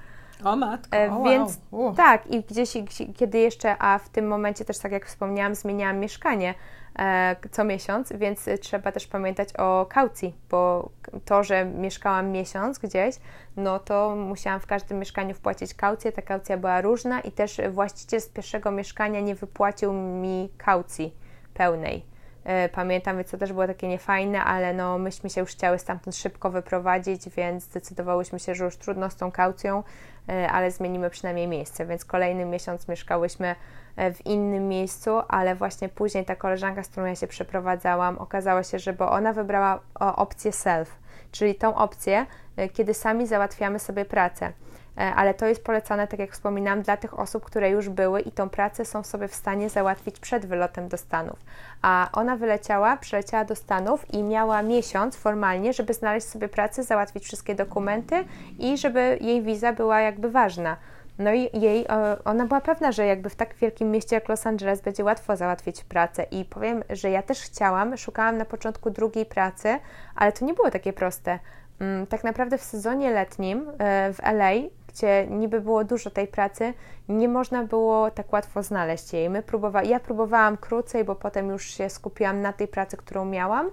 O 0.45 0.57
matko, 0.57 0.97
e, 0.97 1.13
o, 1.13 1.23
Więc 1.23 1.61
wow. 1.73 1.95
tak, 1.95 2.27
i 2.27 2.43
gdzieś, 2.43 2.73
kiedy 3.17 3.39
jeszcze, 3.39 3.77
a 3.79 3.99
w 3.99 4.09
tym 4.09 4.27
momencie 4.27 4.65
też 4.65 4.79
tak 4.79 4.93
jak 4.93 5.07
wspomniałam, 5.07 5.55
zmieniałam 5.55 5.99
mieszkanie, 5.99 6.55
E, 6.99 7.37
co 7.51 7.65
miesiąc, 7.65 8.13
więc 8.13 8.49
trzeba 8.61 8.93
też 8.93 9.07
pamiętać 9.07 9.49
o 9.59 9.87
kaucji, 9.91 10.35
bo 10.51 10.91
to, 11.25 11.45
że 11.45 11.65
mieszkałam 11.65 12.31
miesiąc 12.31 12.79
gdzieś, 12.79 13.17
no 13.57 13.79
to 13.79 14.17
musiałam 14.17 14.61
w 14.61 14.67
każdym 14.67 14.99
mieszkaniu 14.99 15.35
wpłacić 15.35 15.75
kaucję. 15.75 16.13
Ta 16.13 16.23
kaucja 16.23 16.57
była 16.57 16.81
różna 16.81 17.21
i 17.21 17.33
też 17.33 17.61
właściciel 17.71 18.21
z 18.21 18.29
pierwszego 18.29 18.71
mieszkania 18.71 19.21
nie 19.21 19.35
wypłacił 19.35 19.93
mi 19.93 20.49
kaucji 20.57 21.15
pełnej. 21.55 22.05
E, 22.45 22.69
pamiętam, 22.69 23.17
więc 23.17 23.31
to 23.31 23.39
też 23.39 23.53
było 23.53 23.67
takie 23.67 23.89
niefajne, 23.89 24.45
ale 24.45 24.75
no 24.75 24.99
myśmy 24.99 25.31
się 25.31 25.41
już 25.41 25.51
chciały 25.51 25.79
stamtąd 25.79 26.17
szybko 26.17 26.51
wyprowadzić, 26.51 27.29
więc 27.29 27.65
zdecydowałyśmy 27.65 28.41
się, 28.41 28.55
że 28.55 28.65
już 28.65 28.77
trudno 28.77 29.11
z 29.11 29.17
tą 29.17 29.33
kaucją, 29.33 29.83
e, 30.29 30.51
ale 30.51 30.71
zmienimy 30.71 31.11
przynajmniej 31.11 31.49
miejsce, 31.49 31.87
więc 31.87 32.05
kolejny 32.05 32.45
miesiąc 32.45 32.89
mieszkałyśmy 32.89 33.55
E, 33.99 34.13
w 34.13 34.27
innym 34.27 34.69
miejscu, 34.69 35.11
ale 35.29 35.55
właśnie 35.55 35.89
później 35.89 36.25
ta 36.25 36.37
koleżanka, 36.37 36.83
z 36.83 36.89
którą 36.89 37.07
ja 37.07 37.15
się 37.15 37.27
przeprowadzałam, 37.27 38.19
okazało 38.19 38.63
się, 38.63 38.79
że 38.79 38.93
bo 38.93 39.11
ona 39.11 39.33
wybrała 39.33 39.81
opcję 39.95 40.53
self, 40.53 40.99
czyli 41.33 41.55
tą 41.55 41.75
opcję, 41.75 42.27
kiedy 42.73 42.95
sami 42.95 43.27
załatwiamy 43.27 43.79
sobie 43.79 44.05
pracę 44.05 44.53
ale 44.99 45.35
to 45.35 45.47
jest 45.47 45.65
polecane, 45.65 46.07
tak 46.07 46.21
jak 46.21 46.33
wspominałam, 46.33 46.83
dla 46.83 46.97
tych 46.97 47.19
osób, 47.19 47.45
które 47.45 47.71
już 47.71 47.89
były 47.89 48.21
i 48.21 48.33
tą 48.33 48.49
pracę 48.49 48.85
są 48.85 49.03
sobie 49.03 49.29
w 49.29 49.35
stanie 49.35 49.71
załatwić 49.71 50.21
przed 50.21 50.47
wylotem 50.47 50.89
do 50.89 50.97
Stanów. 50.97 51.39
A 51.83 52.09
ona 52.13 52.37
wyleciała, 52.37 52.97
przyleciała 52.97 53.45
do 53.45 53.55
Stanów 53.55 54.15
i 54.15 54.23
miała 54.23 54.63
miesiąc 54.63 55.17
formalnie, 55.17 55.73
żeby 55.73 55.95
znaleźć 55.95 56.27
sobie 56.27 56.49
pracę, 56.49 56.83
załatwić 56.83 57.25
wszystkie 57.25 57.55
dokumenty 57.55 58.25
i 58.59 58.79
żeby 58.79 59.19
jej 59.21 59.43
wiza 59.43 59.73
była 59.73 60.01
jakby 60.01 60.31
ważna. 60.31 60.77
No 61.19 61.33
i 61.33 61.61
jej, 61.61 61.87
ona 62.25 62.47
była 62.47 62.61
pewna, 62.61 62.93
że 62.93 63.07
jakby 63.07 63.31
w 63.31 63.37
tak 63.37 63.55
wielkim 63.55 63.91
mieście 63.91 64.17
jak 64.17 64.29
Los 64.29 64.47
Angeles 64.47 64.81
będzie 64.81 65.05
łatwo 65.05 65.37
załatwić 65.37 65.85
pracę 65.85 66.23
i 66.31 66.45
powiem, 66.45 66.83
że 66.91 67.11
ja 67.11 67.23
też 67.23 67.43
chciałam, 67.43 67.97
szukałam 67.97 68.39
na 68.39 68.45
początku 68.45 68.91
drugiej 68.91 69.27
pracy, 69.27 69.79
ale 70.17 70.33
to 70.33 70.45
nie 70.45 70.55
było 70.55 70.71
takie 70.71 70.93
proste, 70.93 71.39
Mm, 71.81 72.07
tak 72.07 72.25
naprawdę 72.25 72.59
w 72.59 72.63
sezonie 72.63 73.11
letnim 73.11 73.71
e, 73.79 74.13
w 74.13 74.21
LA, 74.23 74.51
gdzie 74.99 75.27
niby 75.31 75.61
było 75.61 75.85
dużo 75.85 76.11
tej 76.11 76.27
pracy, 76.27 76.75
nie 77.09 77.29
można 77.29 77.65
było 77.65 78.11
tak 78.11 78.33
łatwo 78.33 78.63
znaleźć 78.63 79.13
jej. 79.13 79.31
My 79.31 79.43
próbowa 79.43 79.83
ja 79.83 80.01
próbowałam 80.01 80.57
krócej, 80.57 81.05
bo 81.05 81.15
potem 81.15 81.49
już 81.49 81.65
się 81.65 81.91
skupiłam 81.91 82.41
na 82.41 82.53
tej 82.53 82.69
pracy, 82.69 82.97
którą 82.97 83.25
miałam, 83.25 83.71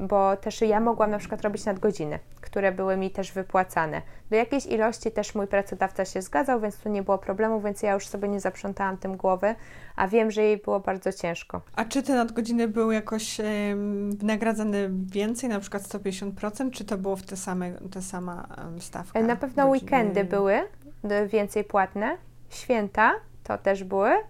bo 0.00 0.36
też 0.36 0.60
ja 0.60 0.80
mogłam 0.80 1.10
na 1.10 1.18
przykład 1.18 1.42
robić 1.42 1.64
nadgodziny, 1.64 2.18
które 2.40 2.72
były 2.72 2.96
mi 2.96 3.10
też 3.10 3.32
wypłacane. 3.32 4.02
Do 4.30 4.36
jakiejś 4.36 4.66
ilości 4.66 5.10
też 5.10 5.34
mój 5.34 5.46
pracodawca 5.46 6.04
się 6.04 6.22
zgadzał, 6.22 6.60
więc 6.60 6.76
tu 6.76 6.88
nie 6.88 7.02
było 7.02 7.18
problemu, 7.18 7.60
więc 7.60 7.82
ja 7.82 7.94
już 7.94 8.06
sobie 8.06 8.28
nie 8.28 8.40
zaprzątałam 8.40 8.96
tym 8.96 9.16
głowy, 9.16 9.54
a 9.96 10.08
wiem, 10.08 10.30
że 10.30 10.42
jej 10.42 10.56
było 10.56 10.80
bardzo 10.80 11.12
ciężko. 11.12 11.60
A 11.76 11.84
czy 11.84 12.02
te 12.02 12.14
nadgodziny 12.14 12.68
były 12.68 12.94
jakoś 12.94 13.40
wynagradzane 14.08 14.88
więcej, 14.90 15.48
na 15.48 15.60
przykład 15.60 15.82
150%, 15.82 16.70
czy 16.70 16.84
to 16.84 16.98
było 16.98 17.16
w 17.16 17.22
te 17.22 17.36
same, 17.36 17.72
te 17.72 18.02
sama 18.02 18.46
stawka? 18.78 19.18
E, 19.18 19.22
na 19.22 19.36
pewno 19.36 19.68
godziny? 19.68 19.84
weekendy 19.84 20.24
były 20.24 20.60
więcej 21.28 21.64
płatne, 21.64 22.16
święta 22.50 23.12
to 23.44 23.58
też 23.58 23.84
były, 23.84 24.10
e, 24.10 24.22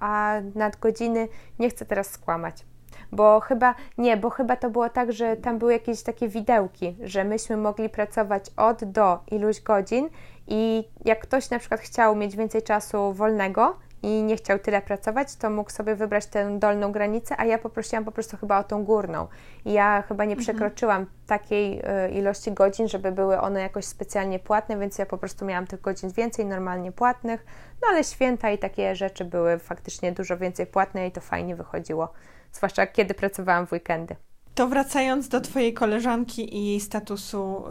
a 0.00 0.40
nadgodziny 0.54 1.28
nie 1.58 1.70
chcę 1.70 1.84
teraz 1.84 2.10
skłamać 2.10 2.64
bo 3.12 3.40
chyba, 3.40 3.74
nie, 3.98 4.16
bo 4.16 4.30
chyba 4.30 4.56
to 4.56 4.70
było 4.70 4.88
tak, 4.88 5.12
że 5.12 5.36
tam 5.36 5.58
były 5.58 5.72
jakieś 5.72 6.02
takie 6.02 6.28
widełki, 6.28 6.96
że 7.04 7.24
myśmy 7.24 7.56
mogli 7.56 7.88
pracować 7.88 8.44
od 8.56 8.84
do 8.84 9.18
iluś 9.30 9.60
godzin 9.60 10.08
i 10.48 10.88
jak 11.04 11.20
ktoś 11.20 11.50
na 11.50 11.58
przykład 11.58 11.80
chciał 11.80 12.16
mieć 12.16 12.36
więcej 12.36 12.62
czasu 12.62 13.12
wolnego 13.12 13.76
i 14.02 14.22
nie 14.22 14.36
chciał 14.36 14.58
tyle 14.58 14.82
pracować, 14.82 15.36
to 15.36 15.50
mógł 15.50 15.70
sobie 15.70 15.94
wybrać 15.94 16.26
tę 16.26 16.58
dolną 16.58 16.92
granicę, 16.92 17.34
a 17.38 17.44
ja 17.44 17.58
poprosiłam 17.58 18.04
po 18.04 18.12
prostu 18.12 18.36
chyba 18.36 18.58
o 18.58 18.64
tą 18.64 18.84
górną. 18.84 19.26
I 19.64 19.72
ja 19.72 20.02
chyba 20.08 20.24
nie 20.24 20.32
mhm. 20.32 20.44
przekroczyłam 20.44 21.00
mhm. 21.00 21.18
takiej 21.26 21.78
y, 21.78 22.10
ilości 22.10 22.52
godzin, 22.52 22.88
żeby 22.88 23.12
były 23.12 23.40
one 23.40 23.60
jakoś 23.60 23.84
specjalnie 23.84 24.38
płatne, 24.38 24.78
więc 24.78 24.98
ja 24.98 25.06
po 25.06 25.18
prostu 25.18 25.44
miałam 25.44 25.66
tych 25.66 25.80
godzin 25.80 26.10
więcej, 26.10 26.46
normalnie 26.46 26.92
płatnych, 26.92 27.46
no 27.82 27.88
ale 27.90 28.04
święta 28.04 28.50
i 28.50 28.58
takie 28.58 28.96
rzeczy 28.96 29.24
były 29.24 29.58
faktycznie 29.58 30.12
dużo 30.12 30.36
więcej 30.36 30.66
płatne 30.66 31.06
i 31.06 31.12
to 31.12 31.20
fajnie 31.20 31.56
wychodziło 31.56 32.08
zwłaszcza 32.52 32.86
kiedy 32.86 33.14
pracowałam 33.14 33.66
w 33.66 33.72
weekendy. 33.72 34.16
To 34.54 34.68
wracając 34.68 35.28
do 35.28 35.40
Twojej 35.40 35.74
koleżanki 35.74 36.56
i 36.56 36.66
jej 36.66 36.80
statusu 36.80 37.64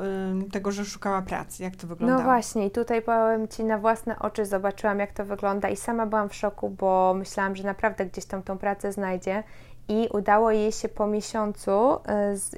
tego, 0.52 0.72
że 0.72 0.86
szukała 0.86 1.22
pracy, 1.22 1.64
jak 1.64 1.76
to 1.76 1.88
wyglądało? 1.88 2.22
No 2.22 2.26
właśnie, 2.26 2.66
i 2.66 2.72
tutaj 2.72 3.02
powiem 3.02 3.48
Ci 3.48 3.64
na 3.64 3.78
własne 3.78 4.20
oczy, 4.20 4.46
zobaczyłam, 4.46 5.00
jak 5.00 5.12
to 5.12 5.26
wygląda, 5.26 5.70
i 5.70 5.76
sama 5.76 6.06
byłam 6.06 6.30
w 6.30 6.36
szoku, 6.36 6.70
bo 6.70 7.14
myślałam, 7.18 7.56
że 7.56 7.64
naprawdę 7.64 8.06
gdzieś 8.06 8.26
tam 8.26 8.44
tą 8.44 8.58
pracę 8.58 8.92
znajdzie 8.92 9.44
i 9.92 10.08
udało 10.14 10.52
jej 10.52 10.72
się 10.72 10.90
po 10.90 11.08
miesiącu, 11.08 11.72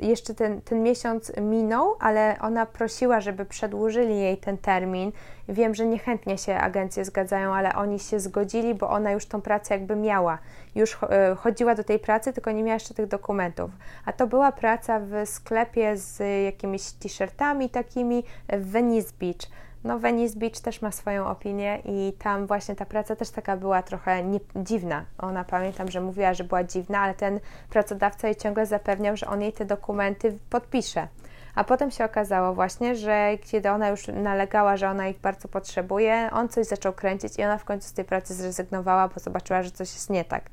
y, 0.01 0.05
jeszcze 0.05 0.33
ten, 0.33 0.61
ten 0.61 0.83
miesiąc 0.83 1.31
minął, 1.37 1.95
ale 1.99 2.35
ona 2.41 2.65
prosiła, 2.65 3.21
żeby 3.21 3.45
przedłużyli 3.45 4.19
jej 4.19 4.37
ten 4.37 4.57
termin. 4.57 5.11
Wiem, 5.49 5.75
że 5.75 5.85
niechętnie 5.85 6.37
się 6.37 6.55
agencje 6.55 7.05
zgadzają, 7.05 7.53
ale 7.53 7.75
oni 7.75 7.99
się 7.99 8.19
zgodzili, 8.19 8.75
bo 8.75 8.89
ona 8.89 9.11
już 9.11 9.25
tą 9.25 9.41
pracę 9.41 9.73
jakby 9.73 9.95
miała. 9.95 10.37
Już 10.75 10.93
y, 10.93 10.97
chodziła 11.35 11.75
do 11.75 11.83
tej 11.83 11.99
pracy, 11.99 12.33
tylko 12.33 12.51
nie 12.51 12.63
miała 12.63 12.73
jeszcze 12.73 12.93
tych 12.93 13.07
dokumentów. 13.07 13.71
A 14.05 14.13
to 14.13 14.27
była 14.27 14.51
praca 14.51 14.99
w 14.99 15.29
sklepie 15.29 15.97
z 15.97 16.19
jakimiś 16.45 16.91
t-shirtami 16.91 17.69
takimi 17.69 18.23
w 18.49 18.71
Venice 18.71 19.13
Beach. 19.19 19.62
No, 19.83 19.99
Venice 19.99 20.39
Beach 20.39 20.59
też 20.59 20.81
ma 20.81 20.91
swoją 20.91 21.27
opinię 21.27 21.81
i 21.85 22.13
tam 22.19 22.47
właśnie 22.47 22.75
ta 22.75 22.85
praca 22.85 23.15
też 23.15 23.29
taka 23.29 23.57
była 23.57 23.83
trochę 23.83 24.23
nie, 24.23 24.39
dziwna. 24.55 25.05
Ona 25.17 25.43
pamiętam, 25.43 25.91
że 25.91 26.01
mówiła, 26.01 26.33
że 26.33 26.43
była 26.43 26.63
dziwna, 26.63 26.99
ale 26.99 27.13
ten 27.13 27.39
pracodawca 27.69 28.27
jej 28.27 28.35
ciągle 28.35 28.65
zapewniał, 28.65 29.17
że 29.17 29.27
on 29.27 29.41
jej 29.41 29.53
te 29.53 29.65
dokumenty 29.65 30.37
podpisze. 30.49 31.07
A 31.55 31.63
potem 31.63 31.91
się 31.91 32.05
okazało 32.05 32.53
właśnie, 32.53 32.95
że 32.95 33.37
kiedy 33.41 33.69
ona 33.69 33.89
już 33.89 34.07
nalegała, 34.07 34.77
że 34.77 34.89
ona 34.89 35.07
ich 35.07 35.19
bardzo 35.19 35.47
potrzebuje, 35.47 36.29
on 36.31 36.49
coś 36.49 36.67
zaczął 36.67 36.93
kręcić 36.93 37.39
i 37.39 37.43
ona 37.43 37.57
w 37.57 37.65
końcu 37.65 37.87
z 37.87 37.93
tej 37.93 38.05
pracy 38.05 38.33
zrezygnowała, 38.33 39.07
bo 39.07 39.19
zobaczyła, 39.19 39.63
że 39.63 39.71
coś 39.71 39.93
jest 39.93 40.09
nie 40.09 40.25
tak. 40.25 40.49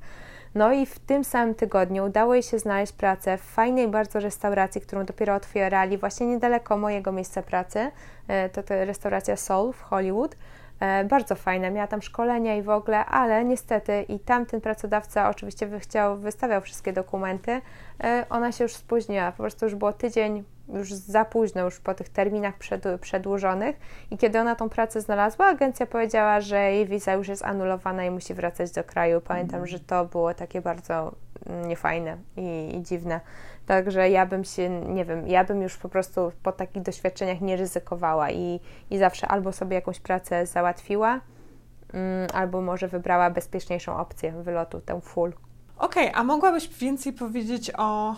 No 0.55 0.73
i 0.73 0.87
w 0.87 0.99
tym 0.99 1.25
samym 1.25 1.55
tygodniu 1.55 2.05
udało 2.05 2.35
jej 2.35 2.43
się 2.43 2.59
znaleźć 2.59 2.93
pracę 2.93 3.39
w 3.39 3.41
fajnej 3.41 3.89
bardzo 3.89 4.21
restauracji, 4.21 4.81
którą 4.81 5.05
dopiero 5.05 5.35
otwierali 5.35 5.99
właśnie 5.99 6.27
niedaleko 6.27 6.77
mojego 6.77 7.13
miejsca 7.13 7.43
pracy. 7.43 7.91
E, 8.29 8.49
to, 8.49 8.63
to 8.63 8.85
restauracja 8.85 9.37
Soul 9.37 9.73
w 9.73 9.81
Hollywood. 9.81 10.37
E, 10.81 11.05
bardzo 11.05 11.35
fajna, 11.35 11.71
miała 11.71 11.87
tam 11.87 12.03
szkolenia 12.03 12.57
i 12.57 12.63
w 12.63 12.69
ogóle, 12.69 13.07
ale 13.07 13.45
niestety 13.45 14.03
i 14.03 14.19
tamten 14.19 14.61
pracodawca 14.61 15.31
oczywiście 15.31 15.79
chciał, 15.79 16.17
wystawiał 16.17 16.61
wszystkie 16.61 16.93
dokumenty, 16.93 17.61
e, 18.05 18.27
ona 18.31 18.53
się 18.53 18.65
już 18.65 18.75
spóźniła, 18.75 19.33
po 19.33 19.39
prostu 19.39 19.67
już 19.67 19.75
było 19.75 19.93
tydzień 19.93 20.45
już 20.75 20.93
za 20.93 21.25
późno, 21.25 21.65
już 21.65 21.81
po 21.81 21.95
tych 21.95 22.09
terminach 22.09 22.55
przedłużonych 23.01 23.77
i 24.11 24.19
kiedy 24.19 24.41
ona 24.41 24.55
tą 24.55 24.69
pracę 24.69 25.01
znalazła, 25.01 25.47
agencja 25.47 25.87
powiedziała, 25.87 26.41
że 26.41 26.73
jej 26.73 26.87
wiza 26.87 27.13
już 27.13 27.29
jest 27.29 27.45
anulowana 27.45 28.05
i 28.05 28.11
musi 28.11 28.35
wracać 28.35 28.71
do 28.71 28.85
kraju. 28.85 29.21
Pamiętam, 29.21 29.57
mm. 29.57 29.67
że 29.67 29.81
to 29.81 30.05
było 30.05 30.35
takie 30.35 30.61
bardzo 30.61 31.13
mm, 31.47 31.69
niefajne 31.69 32.17
i, 32.37 32.77
i 32.77 32.83
dziwne. 32.83 33.21
Także 33.67 34.11
ja 34.11 34.27
bym 34.27 34.45
się, 34.45 34.69
nie 34.69 35.05
wiem, 35.05 35.29
ja 35.29 35.45
bym 35.45 35.63
już 35.63 35.77
po 35.77 35.89
prostu 35.89 36.33
po 36.43 36.53
takich 36.53 36.83
doświadczeniach 36.83 37.41
nie 37.41 37.57
ryzykowała 37.57 38.31
i, 38.31 38.61
i 38.91 38.99
zawsze 38.99 39.29
albo 39.29 39.53
sobie 39.53 39.75
jakąś 39.75 40.01
pracę 40.01 40.47
załatwiła, 40.47 41.21
mm, 41.93 42.29
albo 42.35 42.61
może 42.61 42.89
wybrała 42.89 43.31
bezpieczniejszą 43.31 43.97
opcję 43.97 44.33
wylotu, 44.33 44.81
tę 44.81 45.01
full. 45.01 45.33
Okej, 45.77 46.09
okay, 46.09 46.21
a 46.21 46.25
mogłabyś 46.25 46.69
więcej 46.69 47.13
powiedzieć 47.13 47.73
o 47.79 48.15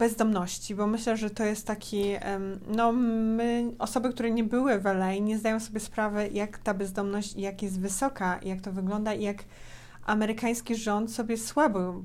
bezdomności, 0.00 0.74
bo 0.74 0.86
myślę, 0.86 1.16
że 1.16 1.30
to 1.30 1.44
jest 1.44 1.66
taki, 1.66 2.04
no 2.66 2.92
my, 2.92 3.72
osoby, 3.78 4.12
które 4.12 4.30
nie 4.30 4.44
były 4.44 4.78
w 4.78 4.86
LA, 4.86 5.14
nie 5.14 5.38
zdają 5.38 5.60
sobie 5.60 5.80
sprawy, 5.80 6.28
jak 6.32 6.58
ta 6.58 6.74
bezdomność, 6.74 7.36
jak 7.36 7.62
jest 7.62 7.80
wysoka, 7.80 8.38
jak 8.42 8.60
to 8.60 8.72
wygląda 8.72 9.14
i 9.14 9.22
jak 9.22 9.44
amerykański 10.06 10.76
rząd 10.76 11.12
sobie 11.12 11.36
słabo 11.36 12.02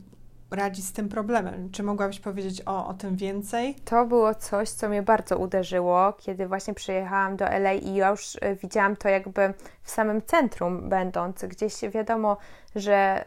radzi 0.51 0.81
z 0.81 0.93
tym 0.93 1.09
problemem. 1.09 1.69
Czy 1.71 1.83
mogłabyś 1.83 2.19
powiedzieć 2.19 2.61
o, 2.65 2.87
o 2.87 2.93
tym 2.93 3.15
więcej? 3.15 3.75
To 3.75 4.05
było 4.05 4.35
coś, 4.35 4.69
co 4.69 4.89
mnie 4.89 5.01
bardzo 5.01 5.37
uderzyło, 5.37 6.13
kiedy 6.13 6.47
właśnie 6.47 6.73
przyjechałam 6.73 7.35
do 7.35 7.45
LA 7.45 7.73
i 7.73 7.95
już 7.95 8.37
e, 8.41 8.55
widziałam 8.55 8.95
to 8.95 9.09
jakby 9.09 9.53
w 9.83 9.91
samym 9.91 10.21
centrum 10.21 10.89
będąc. 10.89 11.45
Gdzieś 11.45 11.81
wiadomo, 11.81 12.37
że 12.75 13.23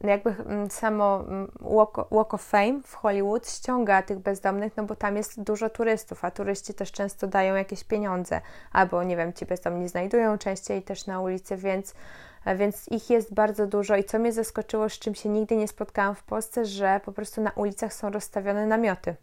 no 0.00 0.10
jakby 0.10 0.34
samo 0.70 1.24
walk 2.10 2.34
of 2.34 2.42
Fame 2.42 2.80
w 2.84 2.94
Hollywood 2.94 3.48
ściąga 3.48 4.02
tych 4.02 4.18
bezdomnych, 4.18 4.76
no 4.76 4.84
bo 4.84 4.96
tam 4.96 5.16
jest 5.16 5.42
dużo 5.42 5.70
turystów, 5.70 6.24
a 6.24 6.30
turyści 6.30 6.74
też 6.74 6.92
często 6.92 7.26
dają 7.26 7.54
jakieś 7.54 7.84
pieniądze, 7.84 8.40
albo 8.72 9.02
nie 9.02 9.16
wiem, 9.16 9.32
ci 9.32 9.46
bezdomni 9.46 9.88
znajdują 9.88 10.38
częściej 10.38 10.82
też 10.82 11.06
na 11.06 11.20
ulicy, 11.20 11.56
więc 11.56 11.94
więc 12.54 12.88
ich 12.90 13.10
jest 13.10 13.34
bardzo 13.34 13.66
dużo 13.66 13.96
i 13.96 14.04
co 14.04 14.18
mnie 14.18 14.32
zaskoczyło, 14.32 14.88
z 14.88 14.98
czym 14.98 15.14
się 15.14 15.28
nigdy 15.28 15.56
nie 15.56 15.68
spotkałam 15.68 16.14
w 16.14 16.22
Polsce, 16.22 16.64
że 16.64 17.00
po 17.04 17.12
prostu 17.12 17.40
na 17.40 17.50
ulicach 17.50 17.92
są 17.92 18.10
rozstawione 18.10 18.66
namioty. 18.66 19.16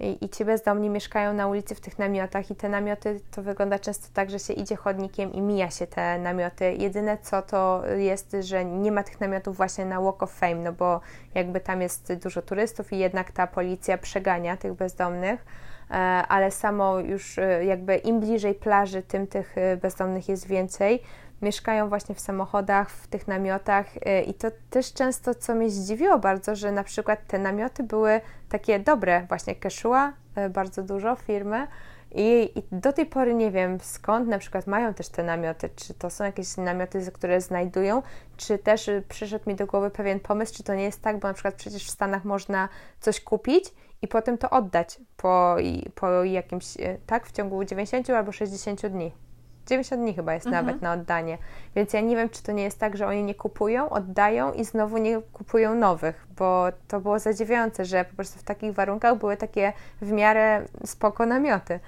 I, 0.00 0.24
I 0.24 0.28
ci 0.28 0.44
bezdomni 0.44 0.90
mieszkają 0.90 1.34
na 1.34 1.46
ulicy 1.46 1.74
w 1.74 1.80
tych 1.80 1.98
namiotach, 1.98 2.50
i 2.50 2.56
te 2.56 2.68
namioty 2.68 3.20
to 3.30 3.42
wygląda 3.42 3.78
często 3.78 4.08
tak, 4.14 4.30
że 4.30 4.38
się 4.38 4.52
idzie 4.52 4.76
chodnikiem 4.76 5.32
i 5.32 5.40
mija 5.40 5.70
się 5.70 5.86
te 5.86 6.18
namioty. 6.18 6.72
Jedyne 6.78 7.18
co 7.22 7.42
to 7.42 7.82
jest, 7.96 8.36
że 8.40 8.64
nie 8.64 8.92
ma 8.92 9.02
tych 9.02 9.20
namiotów 9.20 9.56
właśnie 9.56 9.84
na 9.84 10.00
Walk 10.00 10.22
of 10.22 10.32
Fame, 10.32 10.54
no 10.54 10.72
bo 10.72 11.00
jakby 11.34 11.60
tam 11.60 11.82
jest 11.82 12.12
dużo 12.14 12.42
turystów 12.42 12.92
i 12.92 12.98
jednak 12.98 13.32
ta 13.32 13.46
policja 13.46 13.98
przegania 13.98 14.56
tych 14.56 14.74
bezdomnych 14.74 15.44
e, 15.90 15.94
ale 16.28 16.50
samo 16.50 16.98
już 16.98 17.38
e, 17.38 17.64
jakby 17.64 17.96
im 17.96 18.20
bliżej 18.20 18.54
plaży, 18.54 19.02
tym 19.02 19.26
tych 19.26 19.58
e, 19.58 19.76
bezdomnych 19.76 20.28
jest 20.28 20.46
więcej 20.46 21.02
mieszkają 21.42 21.88
właśnie 21.88 22.14
w 22.14 22.20
samochodach, 22.20 22.90
w 22.90 23.06
tych 23.06 23.28
namiotach 23.28 23.96
y, 23.96 24.22
i 24.22 24.34
to 24.34 24.48
też 24.70 24.92
często, 24.92 25.34
co 25.34 25.54
mnie 25.54 25.70
zdziwiło 25.70 26.18
bardzo, 26.18 26.56
że 26.56 26.72
na 26.72 26.84
przykład 26.84 27.26
te 27.26 27.38
namioty 27.38 27.82
były 27.82 28.20
takie 28.48 28.78
dobre, 28.78 29.26
właśnie 29.28 29.54
Keszua, 29.54 30.12
y, 30.46 30.50
bardzo 30.50 30.82
dużo 30.82 31.16
firmy 31.16 31.66
i, 32.12 32.52
i, 32.54 32.62
do 32.72 32.92
tej 32.92 33.06
pory 33.06 33.34
nie 33.34 33.50
wiem 33.50 33.78
skąd 33.80 34.28
na 34.28 34.38
przykład 34.38 34.66
mają 34.66 34.94
też 34.94 35.08
te 35.08 35.22
namioty, 35.22 35.70
czy 35.76 35.94
to 35.94 36.10
są 36.10 36.24
jakieś 36.24 36.56
namioty, 36.56 37.12
które 37.12 37.40
znajdują, 37.40 38.02
czy 38.36 38.58
też 38.58 38.88
y, 38.88 39.04
przyszedł 39.08 39.50
mi 39.50 39.56
do 39.56 39.66
głowy 39.66 39.90
pewien 39.90 40.20
pomysł, 40.20 40.54
czy 40.54 40.62
to 40.62 40.74
nie 40.74 40.84
jest 40.84 41.02
tak, 41.02 41.18
bo 41.18 41.28
na 41.28 41.34
przykład 41.34 41.54
przecież 41.54 41.86
w 41.86 41.90
Stanach 41.90 42.24
można 42.24 42.68
coś 43.00 43.20
kupić 43.20 43.64
i 44.02 44.08
potem 44.08 44.38
to 44.38 44.50
oddać 44.50 45.00
po, 45.16 45.56
po 45.94 46.24
jakimś, 46.24 46.66
tak, 47.06 47.26
w 47.26 47.32
ciągu 47.32 47.64
90 47.64 48.10
albo 48.10 48.32
60 48.32 48.86
dni. 48.86 49.25
90 49.66 50.02
dni 50.02 50.14
chyba 50.14 50.34
jest 50.34 50.46
mhm. 50.46 50.66
nawet 50.66 50.82
na 50.82 50.92
oddanie. 50.92 51.38
Więc 51.76 51.92
ja 51.92 52.00
nie 52.00 52.16
wiem, 52.16 52.28
czy 52.28 52.42
to 52.42 52.52
nie 52.52 52.62
jest 52.62 52.80
tak, 52.80 52.96
że 52.96 53.06
oni 53.06 53.22
nie 53.22 53.34
kupują, 53.34 53.90
oddają 53.90 54.52
i 54.52 54.64
znowu 54.64 54.98
nie 54.98 55.20
kupują 55.32 55.74
nowych, 55.74 56.26
bo 56.36 56.66
to 56.88 57.00
było 57.00 57.18
zadziwiające, 57.18 57.84
że 57.84 58.04
po 58.04 58.16
prostu 58.16 58.38
w 58.38 58.42
takich 58.42 58.72
warunkach 58.72 59.18
były 59.18 59.36
takie 59.36 59.72
w 60.00 60.12
miarę 60.12 60.62
spoko 60.84 61.26
namioty. 61.26 61.80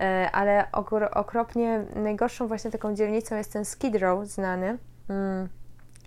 E, 0.00 0.30
ale 0.32 0.64
okropnie 1.14 1.84
najgorszą 1.94 2.48
właśnie 2.48 2.70
taką 2.70 2.94
dzielnicą 2.94 3.36
jest 3.36 3.52
ten 3.52 3.64
Skid 3.64 3.96
Row 3.96 4.26
znany. 4.26 4.78
Mm. 5.08 5.48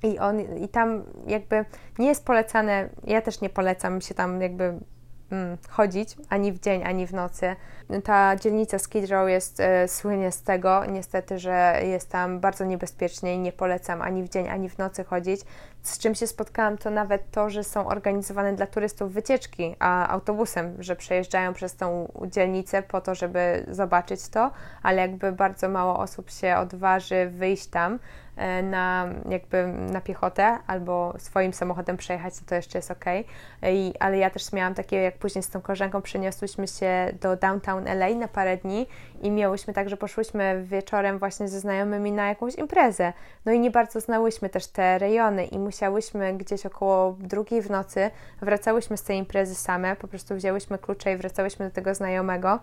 I, 0.04 0.20
on, 0.20 0.40
I 0.40 0.68
tam 0.68 1.04
jakby 1.28 1.66
nie 2.00 2.08
jest 2.08 2.26
polecane, 2.26 2.90
ja 3.04 3.22
też 3.22 3.42
nie 3.42 3.50
polecam 3.50 4.02
się 4.02 4.16
tam 4.16 4.42
jakby 4.42 4.74
chodzić 5.70 6.16
ani 6.30 6.52
w 6.52 6.60
dzień, 6.60 6.84
ani 6.84 7.08
w 7.08 7.14
nocy. 7.14 7.56
Ta 8.04 8.36
dzielnica 8.36 8.80
Skid 8.80 9.10
Row 9.10 9.30
jest 9.30 9.60
e, 9.60 9.88
słynie 9.88 10.32
z 10.32 10.42
tego, 10.42 10.86
niestety, 10.86 11.40
że 11.40 11.82
jest 11.84 12.10
tam 12.10 12.40
bardzo 12.40 12.66
niebezpiecznie 12.66 13.36
i 13.36 13.40
nie 13.40 13.52
polecam 13.52 14.02
ani 14.02 14.24
w 14.24 14.30
dzień, 14.30 14.50
ani 14.50 14.70
w 14.70 14.78
nocy 14.78 15.04
chodzić. 15.04 15.42
Z 15.84 15.98
czym 15.98 16.16
się 16.16 16.28
spotkałam, 16.28 16.78
to 16.78 16.90
nawet 16.90 17.32
to, 17.32 17.50
że 17.50 17.64
są 17.64 17.88
organizowane 17.88 18.54
dla 18.54 18.68
turystów 18.68 19.14
wycieczki 19.14 19.76
a 19.80 20.08
autobusem, 20.08 20.84
że 20.84 20.96
przejeżdżają 20.96 21.54
przez 21.54 21.76
tą 21.76 22.12
dzielnicę 22.26 22.84
po 22.84 23.02
to, 23.02 23.16
żeby 23.16 23.66
zobaczyć 23.72 24.30
to, 24.30 24.52
ale 24.84 25.02
jakby 25.02 25.32
bardzo 25.32 25.70
mało 25.70 26.00
osób 26.00 26.32
się 26.32 26.58
odważy 26.58 27.30
wyjść 27.30 27.68
tam 27.68 28.00
E, 28.40 28.64
na, 28.64 29.08
jakby 29.30 29.68
na 29.68 30.02
piechotę 30.02 30.58
albo 30.68 31.14
swoim 31.18 31.54
samochodem 31.54 31.98
przejechać, 31.98 32.36
to, 32.40 32.46
to 32.46 32.56
jeszcze 32.56 32.78
jest 32.78 32.92
ok. 32.92 33.06
I, 33.64 33.94
ale 34.00 34.18
ja 34.18 34.30
też 34.30 34.54
miałam 34.54 34.74
takie, 34.74 34.96
jak 34.96 35.18
później 35.18 35.44
z 35.44 35.50
tą 35.50 35.62
koleżanką 35.62 36.02
przeniosłyśmy 36.02 36.68
się 36.68 37.14
do 37.22 37.36
downtown 37.36 37.88
LA 37.88 38.10
na 38.10 38.28
parę 38.28 38.58
dni 38.58 38.88
i 39.22 39.32
miałyśmy 39.32 39.74
tak, 39.74 39.90
że 39.90 39.98
poszłyśmy 39.98 40.64
wieczorem 40.64 41.20
właśnie 41.20 41.48
ze 41.48 41.60
znajomymi 41.60 42.12
na 42.12 42.28
jakąś 42.28 42.56
imprezę. 42.56 43.14
No 43.46 43.52
i 43.52 43.60
nie 43.60 43.72
bardzo 43.72 44.00
znałyśmy 44.00 44.50
też 44.50 44.68
te 44.68 44.98
rejony 44.98 45.46
i 45.46 45.60
musiałyśmy 45.70 46.34
gdzieś 46.34 46.66
około 46.66 47.16
drugiej 47.20 47.62
w 47.62 47.70
nocy, 47.70 48.12
wracałyśmy 48.42 48.98
z 48.98 49.04
tej 49.04 49.18
imprezy 49.18 49.56
same, 49.56 49.96
po 49.96 50.08
prostu 50.08 50.36
wzięłyśmy 50.36 50.78
klucze 50.78 51.14
i 51.14 51.18
wracałyśmy 51.18 51.66
do 51.66 51.72
tego 51.76 51.96
znajomego. 51.96 52.60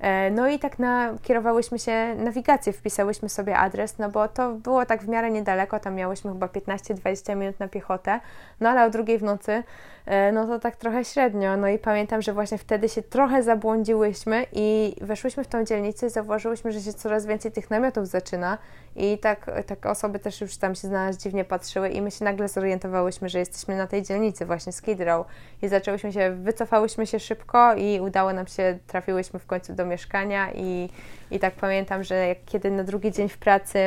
E, 0.00 0.30
no 0.30 0.48
i 0.48 0.58
tak 0.58 0.78
na, 0.78 1.14
kierowałyśmy 1.22 1.78
się 1.78 2.14
nawigację, 2.14 2.72
wpisałyśmy 2.72 3.28
sobie 3.28 3.56
adres, 3.56 3.98
no 3.98 4.10
bo 4.10 4.28
to 4.28 4.52
było 4.52 4.86
tak 4.86 5.02
w 5.02 5.08
miarę 5.08 5.30
niedaleko, 5.30 5.80
tam 5.80 5.94
miałyśmy 5.94 6.32
chyba 6.32 6.46
15-20 6.46 7.36
minut 7.36 7.60
na 7.60 7.68
piechotę, 7.68 8.20
no 8.60 8.68
ale 8.68 8.84
o 8.84 8.90
drugiej 8.90 9.18
w 9.18 9.22
nocy 9.22 9.62
E, 10.08 10.32
no 10.32 10.46
to 10.46 10.58
tak 10.58 10.76
trochę 10.76 11.04
średnio. 11.04 11.56
No 11.56 11.68
i 11.68 11.78
pamiętam, 11.78 12.22
że 12.22 12.32
właśnie 12.32 12.58
wtedy 12.58 12.88
się 12.88 13.02
trochę 13.02 13.42
zabłądziłyśmy 13.42 14.46
i 14.52 14.96
weszłyśmy 15.00 15.44
w 15.44 15.46
tą 15.46 15.64
dzielnicę 15.64 16.06
i 16.06 16.10
zauważyłyśmy, 16.10 16.72
że 16.72 16.80
się 16.80 16.92
coraz 16.92 17.26
więcej 17.26 17.52
tych 17.52 17.70
namiotów 17.70 18.06
zaczyna. 18.06 18.58
I 18.96 19.18
tak, 19.18 19.50
tak 19.66 19.86
osoby 19.86 20.18
też 20.18 20.40
już 20.40 20.56
tam 20.56 20.74
się 20.74 20.88
na 20.88 21.06
nas 21.06 21.16
dziwnie 21.16 21.44
patrzyły 21.44 21.88
i 21.88 22.02
my 22.02 22.10
się 22.10 22.24
nagle 22.24 22.48
zorientowałyśmy, 22.48 23.28
że 23.28 23.38
jesteśmy 23.38 23.76
na 23.76 23.86
tej 23.86 24.02
dzielnicy 24.02 24.46
właśnie 24.46 24.72
Skid 24.72 25.00
Row. 25.00 25.26
I 25.62 25.68
zaczęłyśmy 25.68 26.12
się, 26.12 26.30
wycofałyśmy 26.30 27.06
się 27.06 27.20
szybko 27.20 27.74
i 27.74 28.00
udało 28.00 28.32
nam 28.32 28.46
się, 28.46 28.78
trafiłyśmy 28.86 29.38
w 29.38 29.46
końcu 29.46 29.74
do 29.74 29.86
mieszkania 29.88 30.52
i, 30.54 30.88
i 31.30 31.38
tak 31.38 31.54
pamiętam, 31.54 32.04
że 32.04 32.14
jak, 32.28 32.38
kiedy 32.46 32.70
na 32.70 32.84
drugi 32.84 33.12
dzień 33.12 33.28
w 33.28 33.38
pracy 33.38 33.78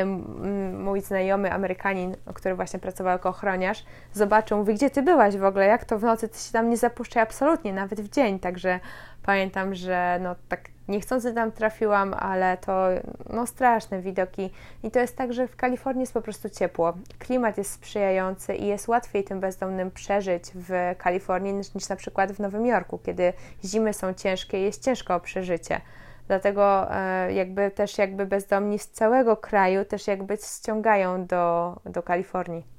mój 0.72 1.00
znajomy 1.00 1.52
Amerykanin, 1.52 2.16
który 2.34 2.54
właśnie 2.54 2.78
pracował 2.78 3.12
jako 3.12 3.28
ochroniarz, 3.28 3.84
zobaczył, 4.12 4.58
mówi, 4.58 4.74
gdzie 4.74 4.90
ty 4.90 5.02
byłaś 5.02 5.36
w 5.36 5.44
ogóle, 5.44 5.66
jak 5.66 5.84
to 5.84 5.98
w 5.98 6.02
nocy, 6.02 6.28
ty 6.28 6.38
się 6.38 6.52
tam 6.52 6.70
nie 6.70 6.76
zapuszczaj 6.76 7.22
absolutnie, 7.22 7.72
nawet 7.72 8.00
w 8.00 8.10
dzień, 8.10 8.38
także 8.38 8.80
pamiętam, 9.22 9.74
że 9.74 10.18
no 10.22 10.34
tak 10.48 10.60
niechcący 10.88 11.34
tam 11.34 11.52
trafiłam, 11.52 12.14
ale 12.14 12.56
to 12.56 12.88
no 13.30 13.46
straszne 13.46 14.00
widoki 14.00 14.50
i 14.82 14.90
to 14.90 14.98
jest 14.98 15.16
tak, 15.16 15.32
że 15.32 15.48
w 15.48 15.56
Kalifornii 15.56 16.00
jest 16.00 16.14
po 16.14 16.22
prostu 16.22 16.50
ciepło, 16.50 16.94
klimat 17.18 17.58
jest 17.58 17.72
sprzyjający 17.72 18.54
i 18.54 18.66
jest 18.66 18.88
łatwiej 18.88 19.24
tym 19.24 19.40
bezdomnym 19.40 19.90
przeżyć 19.90 20.44
w 20.54 20.94
Kalifornii 20.98 21.54
niż, 21.54 21.74
niż 21.74 21.88
na 21.88 21.96
przykład 21.96 22.32
w 22.32 22.40
Nowym 22.40 22.66
Jorku, 22.66 22.98
kiedy 22.98 23.32
zimy 23.64 23.92
są 23.92 24.14
ciężkie 24.14 24.60
i 24.60 24.62
jest 24.62 24.84
ciężko 24.84 25.14
o 25.14 25.20
przeżycie. 25.20 25.80
Dlatego 26.28 26.94
e, 26.94 27.32
jakby 27.32 27.70
też 27.70 27.98
jakby 27.98 28.26
bezdomni 28.26 28.78
z 28.78 28.90
całego 28.90 29.36
kraju 29.36 29.84
też 29.84 30.06
jakby 30.06 30.36
ściągają 30.36 31.26
do, 31.26 31.76
do 31.84 32.02
Kalifornii. 32.02 32.71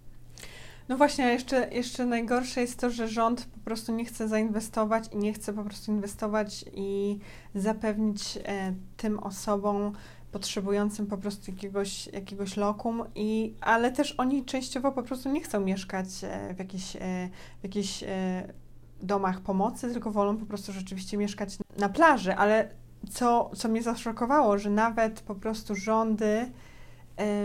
No 0.89 0.97
właśnie, 0.97 1.25
a 1.25 1.29
jeszcze, 1.29 1.69
jeszcze 1.71 2.05
najgorsze 2.05 2.61
jest 2.61 2.79
to, 2.79 2.89
że 2.89 3.07
rząd 3.07 3.45
po 3.45 3.59
prostu 3.59 3.91
nie 3.91 4.05
chce 4.05 4.27
zainwestować 4.27 5.03
i 5.11 5.17
nie 5.17 5.33
chce 5.33 5.53
po 5.53 5.63
prostu 5.63 5.91
inwestować 5.91 6.65
i 6.73 7.19
zapewnić 7.55 8.39
e, 8.45 8.73
tym 8.97 9.19
osobom 9.19 9.93
potrzebującym 10.33 11.07
po 11.07 11.17
prostu 11.17 11.51
jakiegoś, 11.51 12.07
jakiegoś 12.07 12.57
lokum, 12.57 13.03
i, 13.15 13.53
ale 13.61 13.91
też 13.91 14.15
oni 14.17 14.45
częściowo 14.45 14.91
po 14.91 15.03
prostu 15.03 15.29
nie 15.29 15.41
chcą 15.41 15.59
mieszkać 15.59 16.07
e, 16.23 16.53
w 16.53 16.59
jakichś, 16.59 16.95
e, 16.95 17.29
w 17.59 17.63
jakichś 17.63 18.03
e, 18.03 18.53
domach 19.01 19.41
pomocy, 19.41 19.91
tylko 19.91 20.11
wolą 20.11 20.37
po 20.37 20.45
prostu 20.45 20.73
rzeczywiście 20.73 21.17
mieszkać 21.17 21.57
na 21.77 21.89
plaży, 21.89 22.35
ale 22.35 22.69
co, 23.09 23.51
co 23.55 23.69
mnie 23.69 23.83
zaszokowało, 23.83 24.57
że 24.57 24.69
nawet 24.69 25.21
po 25.21 25.35
prostu 25.35 25.75
rządy 25.75 26.51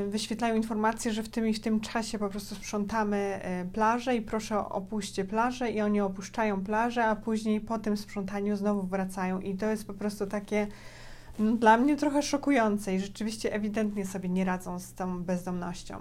wyświetlają 0.08 0.54
informacje, 0.54 1.12
że 1.12 1.22
w 1.22 1.28
tym 1.28 1.48
i 1.48 1.54
w 1.54 1.60
tym 1.60 1.80
czasie 1.80 2.18
po 2.18 2.28
prostu 2.28 2.54
sprzątamy 2.54 3.16
e, 3.16 3.64
plażę 3.64 4.16
i 4.16 4.22
proszę 4.22 4.58
opuśćcie 4.58 5.24
plażę 5.24 5.70
i 5.70 5.80
oni 5.80 6.00
opuszczają 6.00 6.64
plażę, 6.64 7.04
a 7.04 7.16
później 7.16 7.60
po 7.60 7.78
tym 7.78 7.96
sprzątaniu 7.96 8.56
znowu 8.56 8.82
wracają 8.82 9.40
i 9.40 9.54
to 9.54 9.66
jest 9.66 9.86
po 9.86 9.94
prostu 9.94 10.26
takie 10.26 10.66
no, 11.38 11.52
dla 11.52 11.76
mnie 11.76 11.96
trochę 11.96 12.22
szokujące 12.22 12.94
i 12.94 13.00
rzeczywiście 13.00 13.52
ewidentnie 13.52 14.06
sobie 14.06 14.28
nie 14.28 14.44
radzą 14.44 14.78
z 14.78 14.94
tą 14.94 15.22
bezdomnością. 15.22 16.00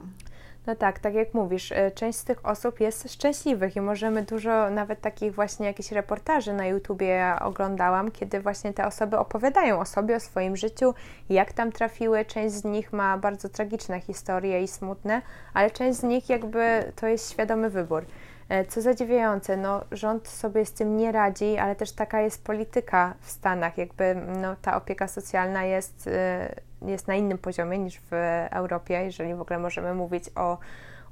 No 0.68 0.76
tak, 0.76 1.00
tak 1.00 1.14
jak 1.14 1.34
mówisz, 1.34 1.72
y, 1.72 1.92
część 1.96 2.20
z 2.20 2.24
tych 2.24 2.46
osób 2.46 2.80
jest 2.80 3.14
szczęśliwych 3.14 3.76
i 3.76 3.82
możemy 3.82 4.24
dużo 4.24 4.70
nawet 4.70 5.02
takich 5.02 5.36
właśnie 5.36 5.68
jakichś 5.68 5.92
reportaży 5.92 6.54
na 6.54 6.66
YouTubie 6.66 7.34
oglądałam, 7.42 8.12
kiedy 8.12 8.40
właśnie 8.40 8.74
te 8.74 8.88
osoby 8.88 9.18
opowiadają 9.18 9.80
o 9.80 9.86
sobie, 9.86 10.16
o 10.16 10.20
swoim 10.20 10.58
życiu, 10.58 10.94
jak 11.30 11.54
tam 11.54 11.72
trafiły. 11.72 12.26
Część 12.26 12.56
z 12.56 12.64
nich 12.64 12.94
ma 12.94 13.18
bardzo 13.18 13.50
tragiczne 13.50 14.00
historie 14.00 14.64
i 14.64 14.68
smutne, 14.68 15.22
ale 15.54 15.72
część 15.72 16.00
z 16.00 16.04
nich 16.04 16.30
jakby 16.30 16.92
to 16.96 17.08
jest 17.08 17.32
świadomy 17.32 17.70
wybór. 17.70 18.06
E, 18.50 18.66
co 18.66 18.82
zadziwiające, 18.82 19.58
no, 19.58 19.84
rząd 19.92 20.28
sobie 20.28 20.66
z 20.66 20.74
tym 20.74 20.98
nie 20.98 21.12
radzi, 21.12 21.58
ale 21.58 21.76
też 21.76 21.92
taka 21.92 22.22
jest 22.22 22.44
polityka 22.44 23.14
w 23.22 23.32
Stanach. 23.32 23.78
Jakby 23.78 24.16
no, 24.42 24.56
ta 24.62 24.78
opieka 24.78 25.08
socjalna 25.08 25.64
jest, 25.64 26.08
e, 26.08 26.56
jest 26.82 27.08
na 27.08 27.16
innym 27.16 27.38
poziomie 27.38 27.78
niż 27.78 28.00
w 28.00 28.14
Europie, 28.52 28.94
jeżeli 28.94 29.36
w 29.36 29.42
ogóle 29.42 29.60
możemy 29.60 29.94
mówić 29.94 30.24
o 30.36 30.58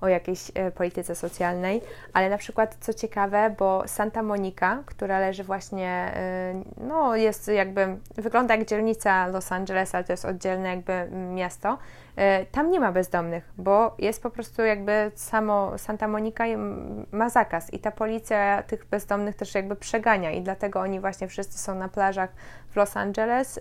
o 0.01 0.08
jakiejś 0.08 0.51
e, 0.53 0.71
polityce 0.71 1.15
socjalnej, 1.15 1.81
ale 2.13 2.29
na 2.29 2.38
przykład 2.38 2.77
co 2.79 2.93
ciekawe, 2.93 3.55
bo 3.58 3.84
Santa 3.88 4.23
Monica, 4.23 4.84
która 4.86 5.19
leży 5.19 5.43
właśnie, 5.43 5.89
e, 5.89 6.63
no 6.77 7.15
jest 7.15 7.47
jakby, 7.47 7.97
wygląda 8.15 8.55
jak 8.55 8.65
dzielnica 8.65 9.27
Los 9.27 9.51
Angeles, 9.51 9.95
ale 9.95 10.03
to 10.03 10.13
jest 10.13 10.25
oddzielne 10.25 10.69
jakby 10.69 11.08
miasto, 11.34 11.77
e, 12.15 12.45
tam 12.45 12.71
nie 12.71 12.79
ma 12.79 12.91
bezdomnych, 12.91 13.51
bo 13.58 13.95
jest 13.99 14.23
po 14.23 14.29
prostu 14.29 14.62
jakby 14.62 15.12
samo 15.15 15.77
Santa 15.77 16.08
Monica 16.08 16.43
ma 17.12 17.29
zakaz 17.29 17.73
i 17.73 17.79
ta 17.79 17.91
policja 17.91 18.63
tych 18.63 18.86
bezdomnych 18.86 19.36
też 19.36 19.55
jakby 19.55 19.75
przegania 19.75 20.31
i 20.31 20.41
dlatego 20.41 20.79
oni 20.79 20.99
właśnie 20.99 21.27
wszyscy 21.27 21.58
są 21.58 21.75
na 21.75 21.89
plażach 21.89 22.29
w 22.69 22.75
Los 22.75 22.97
Angeles, 22.97 23.60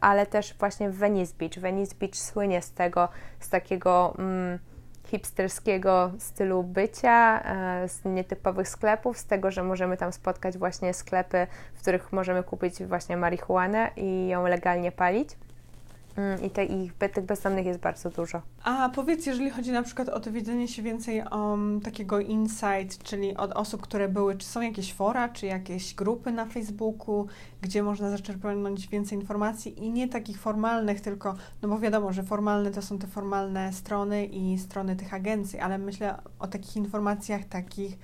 ale 0.00 0.26
też 0.26 0.54
właśnie 0.58 0.90
w 0.90 0.96
Venice 0.96 1.34
Beach. 1.38 1.58
Venice 1.58 1.94
Beach 2.00 2.14
słynie 2.14 2.62
z 2.62 2.72
tego, 2.72 3.08
z 3.40 3.48
takiego... 3.48 4.14
Mm, 4.18 4.58
hipsterskiego 5.06 6.12
stylu 6.18 6.62
bycia, 6.62 7.42
e, 7.44 7.88
z 7.88 8.04
nietypowych 8.04 8.68
sklepów, 8.68 9.18
z 9.18 9.24
tego, 9.24 9.50
że 9.50 9.62
możemy 9.62 9.96
tam 9.96 10.12
spotkać 10.12 10.58
właśnie 10.58 10.94
sklepy, 10.94 11.46
w 11.74 11.80
których 11.80 12.12
możemy 12.12 12.42
kupić 12.42 12.84
właśnie 12.84 13.16
marihuanę 13.16 13.90
i 13.96 14.28
ją 14.28 14.46
legalnie 14.46 14.92
palić. 14.92 15.28
Mm, 16.16 16.42
I 16.42 16.50
te, 16.50 16.64
ich, 16.64 16.94
tych 16.94 17.24
bezdomnych 17.24 17.66
jest 17.66 17.80
bardzo 17.80 18.10
dużo. 18.10 18.42
A 18.64 18.90
powiedz, 18.94 19.26
jeżeli 19.26 19.50
chodzi 19.50 19.72
na 19.72 19.82
przykład 19.82 20.08
o 20.08 20.20
dowiedzenie 20.20 20.68
się 20.68 20.82
więcej 20.82 21.22
o 21.30 21.50
um, 21.50 21.80
takiego 21.80 22.20
insight, 22.20 23.02
czyli 23.02 23.36
od 23.36 23.52
osób, 23.52 23.82
które 23.82 24.08
były, 24.08 24.36
czy 24.36 24.46
są 24.46 24.60
jakieś 24.60 24.92
fora, 24.92 25.28
czy 25.28 25.46
jakieś 25.46 25.94
grupy 25.94 26.32
na 26.32 26.46
Facebooku, 26.46 27.26
gdzie 27.60 27.82
można 27.82 28.10
zaczerpnąć 28.10 28.88
więcej 28.88 29.18
informacji 29.18 29.84
i 29.84 29.90
nie 29.90 30.08
takich 30.08 30.38
formalnych, 30.38 31.00
tylko, 31.00 31.34
no 31.62 31.68
bo 31.68 31.78
wiadomo, 31.78 32.12
że 32.12 32.22
formalne 32.22 32.70
to 32.70 32.82
są 32.82 32.98
te 32.98 33.06
formalne 33.06 33.72
strony 33.72 34.26
i 34.26 34.58
strony 34.58 34.96
tych 34.96 35.14
agencji, 35.14 35.58
ale 35.58 35.78
myślę 35.78 36.14
o 36.38 36.46
takich 36.46 36.76
informacjach, 36.76 37.44
takich 37.44 37.98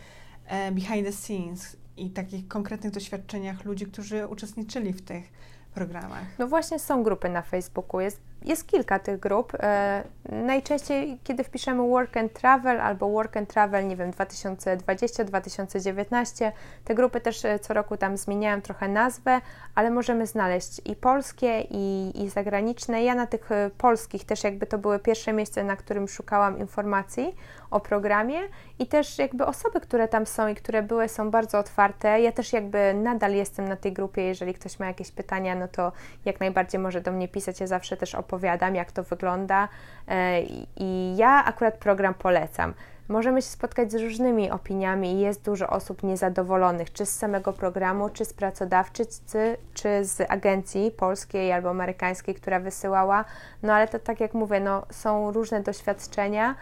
e, 0.47 0.73
behind 0.73 1.07
the 1.07 1.13
scenes 1.13 1.77
i 1.97 2.11
takich 2.11 2.49
konkretnych 2.49 2.93
doświadczeniach 2.93 3.65
ludzi, 3.65 3.87
którzy 3.87 4.27
uczestniczyli 4.27 4.93
w 4.93 5.03
tych 5.03 5.33
programach? 5.75 6.25
No 6.39 6.47
właśnie 6.47 6.79
są 6.79 7.03
grupy 7.03 7.29
na 7.29 7.43
Facebooku, 7.43 8.01
jest, 8.01 8.21
jest 8.45 8.67
kilka 8.67 8.99
tych 8.99 9.21
grup. 9.21 9.53
E, 9.61 10.03
najczęściej, 10.29 11.19
kiedy 11.25 11.45
wpiszemy 11.45 11.89
Work 11.89 12.17
and 12.17 12.33
Travel 12.33 12.81
albo 12.81 13.11
Work 13.11 13.37
and 13.37 13.49
Travel, 13.49 13.89
nie 13.89 13.97
wiem, 13.97 14.11
2020-2019, 14.11 16.53
te 16.85 16.95
grupy 16.95 17.21
też 17.21 17.45
e, 17.45 17.59
co 17.59 17.75
roku 17.75 17.97
tam 17.97 18.17
zmieniają 18.17 18.63
trochę 18.63 18.89
nazwę, 18.89 19.41
ale 19.75 19.91
możemy 19.91 20.27
znaleźć 20.27 20.81
i 20.85 20.97
polskie, 20.97 21.61
i, 21.71 22.13
i 22.23 22.31
zagraniczne. 22.31 23.05
Ja 23.05 23.15
na 23.15 23.27
tych 23.27 23.53
e, 23.53 23.71
polskich 23.79 24.25
też 24.25 24.45
jakby 24.45 24.67
to 24.67 24.79
były 24.79 24.99
pierwsze 24.99 25.33
miejsce, 25.33 25.65
na 25.65 25.77
którym 25.77 26.09
szukałam 26.09 26.59
informacji 26.59 27.37
o 27.71 27.81
programie 27.81 28.39
i 28.79 28.87
też 28.87 29.19
jakby 29.19 29.47
osoby, 29.47 29.81
które 29.81 30.09
tam 30.09 30.27
są 30.27 30.49
i 30.49 30.55
które 30.55 30.83
były, 30.83 31.09
są 31.09 31.31
bardzo 31.31 31.59
otwarte. 31.59 32.21
Ja 32.21 32.33
też 32.33 32.53
jakby 32.53 32.95
nadal 32.95 33.35
jestem 33.35 33.69
na 33.69 33.77
tej 33.77 33.93
grupie, 33.93 34.23
jeżeli 34.23 34.55
ktoś 34.55 34.79
ma 34.79 34.87
jakieś 34.87 35.11
pytania, 35.11 35.55
no 35.55 35.69
to 35.69 35.93
jak 36.25 36.41
najbardziej 36.41 36.81
może 36.81 37.01
do 37.01 37.13
mnie 37.13 37.29
pisać. 37.29 37.61
Ja 37.61 37.67
zawsze 37.67 37.97
też 37.97 38.15
opowiadam, 38.33 38.75
jak 38.75 38.93
to 38.93 39.03
wygląda 39.03 39.69
e, 40.09 40.43
i 40.77 41.17
ja 41.17 41.45
akurat 41.45 41.75
program 41.79 42.15
polecam. 42.15 42.75
możemy 43.09 43.43
się 43.43 43.49
spotkać 43.49 43.93
z 43.93 43.95
różnymi 43.95 44.51
opiniami 44.51 45.13
i 45.13 45.21
jest 45.21 45.45
dużo 45.45 45.67
osób 45.71 46.03
niezadowolonych, 46.03 46.93
czy 46.93 47.07
z 47.07 47.17
samego 47.17 47.53
programu, 47.53 48.09
czy 48.09 48.25
z 48.25 48.33
pracodawczycy, 48.33 49.57
czy 49.75 50.05
z 50.05 50.31
agencji 50.31 50.91
polskiej 50.91 51.53
albo 51.53 51.71
amerykańskiej, 51.71 52.35
która 52.35 52.61
wysyłała. 52.61 53.25
No 53.63 53.73
ale 53.73 53.89
to 53.89 53.99
tak 53.99 54.21
jak 54.21 54.35
mówię, 54.35 54.61
no, 54.61 54.83
są 54.91 55.33
różne 55.33 55.61
doświadczenia. 55.61 56.55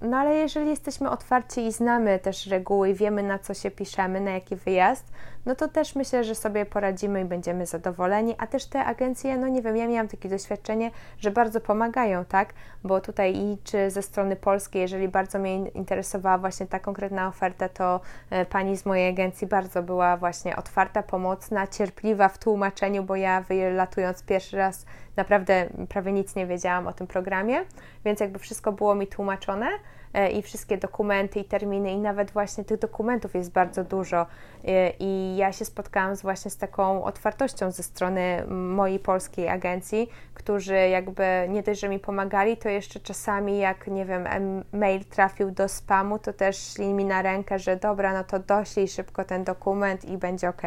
No 0.00 0.16
ale 0.16 0.34
jeżeli 0.34 0.70
jesteśmy 0.70 1.10
otwarci 1.10 1.66
i 1.66 1.72
znamy 1.72 2.18
też 2.18 2.46
reguły, 2.46 2.94
wiemy 2.94 3.22
na 3.22 3.38
co 3.38 3.54
się 3.54 3.70
piszemy, 3.70 4.20
na 4.20 4.30
jaki 4.30 4.56
wyjazd, 4.56 5.12
no 5.46 5.54
to 5.54 5.68
też 5.68 5.94
myślę, 5.94 6.24
że 6.24 6.34
sobie 6.34 6.66
poradzimy 6.66 7.20
i 7.20 7.24
będziemy 7.24 7.66
zadowoleni, 7.66 8.34
a 8.38 8.46
też 8.46 8.66
te 8.66 8.84
agencje, 8.84 9.36
no 9.36 9.48
nie 9.48 9.62
wiem, 9.62 9.76
ja 9.76 9.88
miałam 9.88 10.08
takie 10.08 10.28
doświadczenie, 10.28 10.90
że 11.18 11.30
bardzo 11.30 11.60
pomagają, 11.60 12.24
tak, 12.24 12.54
bo 12.84 13.00
tutaj 13.00 13.36
i 13.36 13.58
czy 13.64 13.90
ze 13.90 14.02
strony 14.02 14.36
polskiej, 14.36 14.82
jeżeli 14.82 15.08
bardzo 15.08 15.38
mnie 15.38 15.68
interesowała 15.68 16.38
właśnie 16.38 16.66
ta 16.66 16.78
konkretna 16.78 17.28
oferta, 17.28 17.68
to 17.68 18.00
e, 18.30 18.46
pani 18.46 18.76
z 18.76 18.86
mojej 18.86 19.08
agencji 19.08 19.46
bardzo 19.46 19.82
była 19.82 20.16
właśnie 20.16 20.56
otwarta, 20.56 21.02
pomocna, 21.02 21.66
cierpliwa 21.66 22.28
w 22.28 22.38
tłumaczeniu, 22.38 23.02
bo 23.02 23.16
ja 23.16 23.40
wylatując 23.40 24.22
pierwszy 24.22 24.56
raz 24.56 24.86
naprawdę 25.16 25.66
prawie 25.88 26.12
nic 26.12 26.36
nie 26.36 26.46
wiedziałam 26.46 26.86
o 26.86 26.92
tym 26.92 27.06
programie, 27.06 27.64
więc 28.04 28.20
jakby 28.20 28.38
wszystko 28.38 28.72
było 28.72 28.94
mi 28.94 29.06
tłumaczone. 29.06 29.68
E, 30.14 30.30
i 30.30 30.42
wszystkie 30.42 30.78
dokumenty 30.78 31.40
i 31.40 31.44
terminy 31.44 31.92
i 31.92 31.98
nawet 31.98 32.30
właśnie 32.30 32.64
tych 32.64 32.78
dokumentów 32.78 33.34
jest 33.34 33.52
bardzo 33.52 33.84
dużo 33.84 34.26
e, 34.64 34.90
i 35.00 35.36
ja 35.36 35.52
się 35.52 35.64
spotkałam 35.64 36.16
z 36.16 36.22
właśnie 36.22 36.50
z 36.50 36.56
taką 36.56 37.04
otwartością 37.04 37.70
ze 37.70 37.82
strony 37.82 38.44
mojej 38.48 38.98
polskiej 38.98 39.48
agencji, 39.48 40.08
którzy 40.34 40.74
jakby 40.74 41.24
nie 41.48 41.62
dość, 41.62 41.80
że 41.80 41.88
mi 41.88 41.98
pomagali, 41.98 42.56
to 42.56 42.68
jeszcze 42.68 43.00
czasami 43.00 43.58
jak, 43.58 43.86
nie 43.86 44.04
wiem, 44.04 44.24
mail 44.72 45.04
trafił 45.04 45.50
do 45.50 45.68
spamu, 45.68 46.18
to 46.18 46.32
też 46.32 46.56
szli 46.56 46.92
mi 46.92 47.04
na 47.04 47.22
rękę, 47.22 47.58
że 47.58 47.76
dobra, 47.76 48.12
no 48.12 48.24
to 48.24 48.38
doślij 48.38 48.88
szybko 48.88 49.24
ten 49.24 49.44
dokument 49.44 50.04
i 50.04 50.18
będzie 50.18 50.48
ok. 50.48 50.62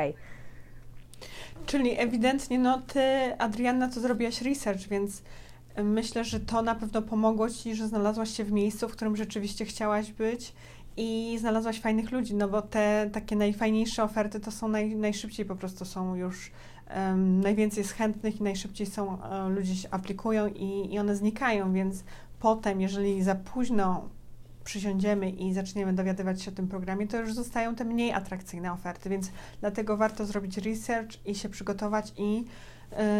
Czyli 1.65 1.99
ewidentnie, 1.99 2.59
no 2.59 2.81
ty, 2.87 3.01
Adrianna, 3.37 3.89
to 3.89 3.99
zrobiłaś 3.99 4.41
research, 4.41 4.87
więc 4.87 5.21
Myślę, 5.83 6.23
że 6.23 6.39
to 6.39 6.61
na 6.61 6.75
pewno 6.75 7.01
pomogło 7.01 7.49
Ci, 7.49 7.75
że 7.75 7.87
znalazłaś 7.87 8.29
się 8.29 8.43
w 8.43 8.51
miejscu, 8.51 8.89
w 8.89 8.91
którym 8.91 9.15
rzeczywiście 9.15 9.65
chciałaś 9.65 10.11
być 10.11 10.53
i 10.97 11.37
znalazłaś 11.39 11.79
fajnych 11.79 12.11
ludzi, 12.11 12.35
no 12.35 12.47
bo 12.47 12.61
te 12.61 13.09
takie 13.13 13.35
najfajniejsze 13.35 14.03
oferty 14.03 14.39
to 14.39 14.51
są 14.51 14.67
naj, 14.67 14.95
najszybciej 14.95 15.45
po 15.45 15.55
prostu 15.55 15.85
są 15.85 16.15
już 16.15 16.51
um, 16.95 17.39
najwięcej 17.39 17.81
jest 17.81 17.93
chętnych 17.93 18.39
i 18.39 18.43
najszybciej 18.43 18.87
są 18.87 19.17
um, 19.17 19.55
ludzie 19.55 19.75
się 19.75 19.89
aplikują 19.91 20.47
i, 20.47 20.93
i 20.93 20.99
one 20.99 21.15
znikają, 21.15 21.73
więc 21.73 22.03
potem, 22.39 22.81
jeżeli 22.81 23.23
za 23.23 23.35
późno 23.35 24.09
przysiądziemy 24.63 25.29
i 25.29 25.53
zaczniemy 25.53 25.93
dowiadywać 25.93 26.41
się 26.41 26.51
o 26.51 26.53
tym 26.53 26.67
programie, 26.67 27.07
to 27.07 27.17
już 27.17 27.33
zostają 27.33 27.75
te 27.75 27.85
mniej 27.85 28.13
atrakcyjne 28.13 28.73
oferty, 28.73 29.09
więc 29.09 29.31
dlatego 29.59 29.97
warto 29.97 30.25
zrobić 30.25 30.57
research 30.57 31.25
i 31.25 31.35
się 31.35 31.49
przygotować 31.49 32.13
i 32.17 32.45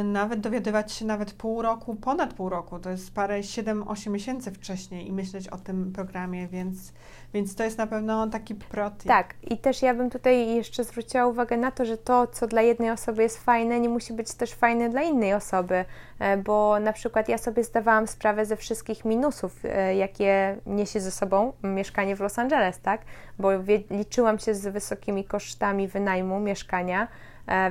nawet 0.04 0.40
dowiadywać 0.40 0.92
się 0.92 1.06
nawet 1.06 1.34
pół 1.34 1.62
roku, 1.62 1.96
ponad 1.96 2.34
pół 2.34 2.50
roku, 2.50 2.80
to 2.80 2.90
jest 2.90 3.14
parę, 3.14 3.40
7-8 3.40 4.10
miesięcy 4.10 4.52
wcześniej 4.52 5.08
i 5.08 5.12
myśleć 5.12 5.48
o 5.48 5.58
tym 5.58 5.92
programie, 5.94 6.48
więc, 6.48 6.94
więc 7.34 7.56
to 7.56 7.64
jest 7.64 7.78
na 7.78 7.88
pewno 7.88 8.28
taki 8.28 8.56
protip. 8.56 9.08
Tak, 9.08 9.34
i 9.44 9.58
też 9.58 9.82
ja 9.82 9.94
bym 9.94 10.10
tutaj 10.10 10.56
jeszcze 10.56 10.84
zwróciła 10.84 11.28
uwagę 11.28 11.58
na 11.58 11.72
to, 11.72 11.86
że 11.86 11.98
to, 11.98 12.28
co 12.28 12.48
dla 12.48 12.62
jednej 12.62 12.92
osoby 12.92 13.24
jest 13.24 13.44
fajne, 13.44 13.80
nie 13.80 13.90
musi 13.90 14.14
być 14.14 14.34
też 14.34 14.54
fajne 14.54 14.90
dla 14.90 15.02
innej 15.02 15.34
osoby, 15.34 15.86
e, 16.20 16.38
bo 16.38 16.80
na 16.80 16.94
przykład 16.94 17.30
ja 17.30 17.38
sobie 17.38 17.64
zdawałam 17.64 18.08
sprawę 18.08 18.46
ze 18.46 18.58
wszystkich 18.58 19.06
minusów, 19.06 19.66
e, 19.66 19.96
jakie 19.96 20.58
niesie 20.66 21.00
ze 21.00 21.12
sobą 21.12 21.54
mieszkanie 21.64 22.16
w 22.16 22.20
Los 22.20 22.40
Angeles, 22.40 22.80
tak? 22.80 23.02
Bo 23.40 23.50
liczyłam 23.90 24.40
się 24.40 24.56
z 24.56 24.68
wysokimi 24.68 25.26
kosztami 25.26 25.88
wynajmu 25.88 26.40
mieszkania, 26.40 27.08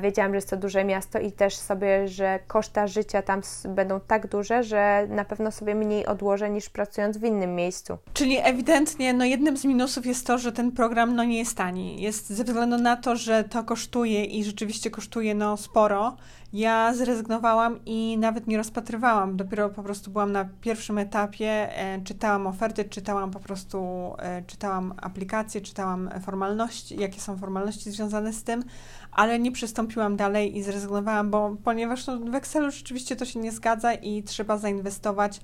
wiedziałam, 0.01 0.33
że 0.33 0.37
jest 0.37 0.51
to 0.51 0.57
duże 0.57 0.85
miasto 0.85 1.19
i 1.19 1.33
też 1.33 1.57
sobie, 1.57 2.09
że 2.09 2.39
koszta 2.47 2.87
życia 2.87 3.23
tam 3.23 3.41
będą 3.69 4.01
tak 4.01 4.27
duże, 4.27 4.63
że 4.63 5.07
na 5.09 5.25
pewno 5.25 5.51
sobie 5.51 5.75
mniej 5.75 6.07
odłożę 6.07 6.51
niż 6.51 6.71
pracując 6.71 7.19
w 7.19 7.25
innym 7.25 7.55
miejscu. 7.55 7.99
Czyli 8.13 8.39
ewidentnie 8.43 9.13
no 9.13 9.25
jednym 9.25 9.57
z 9.57 9.65
minusów 9.65 10.07
jest 10.07 10.27
to, 10.27 10.39
że 10.39 10.53
ten 10.53 10.73
program 10.73 11.17
no 11.17 11.25
nie 11.25 11.39
jest 11.39 11.57
tani. 11.57 12.03
Jest 12.03 12.31
ze 12.31 12.45
względu 12.45 12.79
na 12.79 12.97
to, 12.97 13.17
że 13.17 13.45
to 13.45 13.65
kosztuje 13.65 14.25
i 14.25 14.45
rzeczywiście 14.45 14.91
kosztuje 14.91 15.35
no 15.35 15.57
sporo. 15.57 16.17
Ja 16.53 16.95
zrezygnowałam 16.95 17.81
i 17.87 18.19
nawet 18.19 18.47
nie 18.47 18.57
rozpatrywałam. 18.57 19.37
Dopiero 19.37 19.71
po 19.71 19.83
prostu 19.83 20.11
byłam 20.11 20.33
na 20.33 20.49
pierwszym 20.61 20.99
etapie, 20.99 21.79
e, 21.79 22.03
czytałam 22.03 22.47
oferty, 22.47 22.85
czytałam 22.85 23.31
po 23.31 23.41
prostu, 23.41 23.79
e, 24.19 24.43
czytałam 24.43 24.95
aplikacje, 24.97 25.61
czytałam 25.61 26.11
formalności, 26.23 27.01
jakie 27.01 27.21
są 27.21 27.37
formalności 27.37 27.91
związane 27.91 28.33
z 28.33 28.45
tym, 28.45 28.65
ale 29.13 29.39
nie 29.39 29.53
przystąpiłam 29.53 30.17
dalej 30.17 30.57
i 30.57 30.63
zrezygnowałam, 30.63 31.31
bo 31.31 31.57
ponieważ 31.65 32.07
no, 32.07 32.19
w 32.19 32.35
Excelu 32.35 32.71
rzeczywiście 32.71 33.17
to 33.17 33.25
się 33.25 33.41
nie 33.41 33.53
zgadza 33.53 33.95
i 33.95 34.23
trzeba 34.23 34.59
zainwestować 34.59 35.41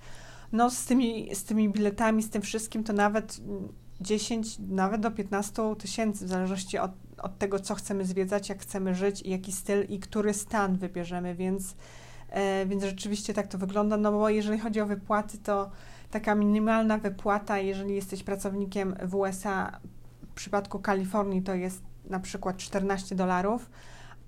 no, 0.52 0.70
z, 0.70 0.84
tymi, 0.84 1.34
z 1.34 1.44
tymi 1.44 1.68
biletami, 1.68 2.22
z 2.22 2.30
tym 2.30 2.42
wszystkim, 2.42 2.84
to 2.84 2.92
nawet 2.92 3.40
10, 4.00 4.56
nawet 4.58 5.00
do 5.00 5.10
15 5.10 5.62
tysięcy, 5.78 6.26
w 6.26 6.28
zależności 6.28 6.78
od, 6.78 6.90
od 7.22 7.38
tego, 7.38 7.60
co 7.60 7.74
chcemy 7.74 8.04
zwiedzać, 8.04 8.48
jak 8.48 8.62
chcemy 8.62 8.94
żyć 8.94 9.22
i 9.22 9.30
jaki 9.30 9.52
styl 9.52 9.84
i 9.88 9.98
który 9.98 10.34
stan 10.34 10.76
wybierzemy, 10.76 11.34
więc, 11.34 11.76
e, 12.30 12.66
więc 12.66 12.82
rzeczywiście 12.82 13.34
tak 13.34 13.46
to 13.46 13.58
wygląda. 13.58 13.96
No 13.96 14.12
bo 14.12 14.28
jeżeli 14.28 14.58
chodzi 14.58 14.80
o 14.80 14.86
wypłaty, 14.86 15.38
to 15.38 15.70
taka 16.10 16.34
minimalna 16.34 16.98
wypłata, 16.98 17.58
jeżeli 17.58 17.94
jesteś 17.94 18.22
pracownikiem 18.22 18.94
w 19.02 19.14
USA, 19.14 19.80
w 20.30 20.34
przypadku 20.34 20.78
Kalifornii 20.78 21.42
to 21.42 21.54
jest 21.54 21.82
na 22.04 22.20
przykład 22.20 22.56
14 22.56 23.14
dolarów, 23.14 23.70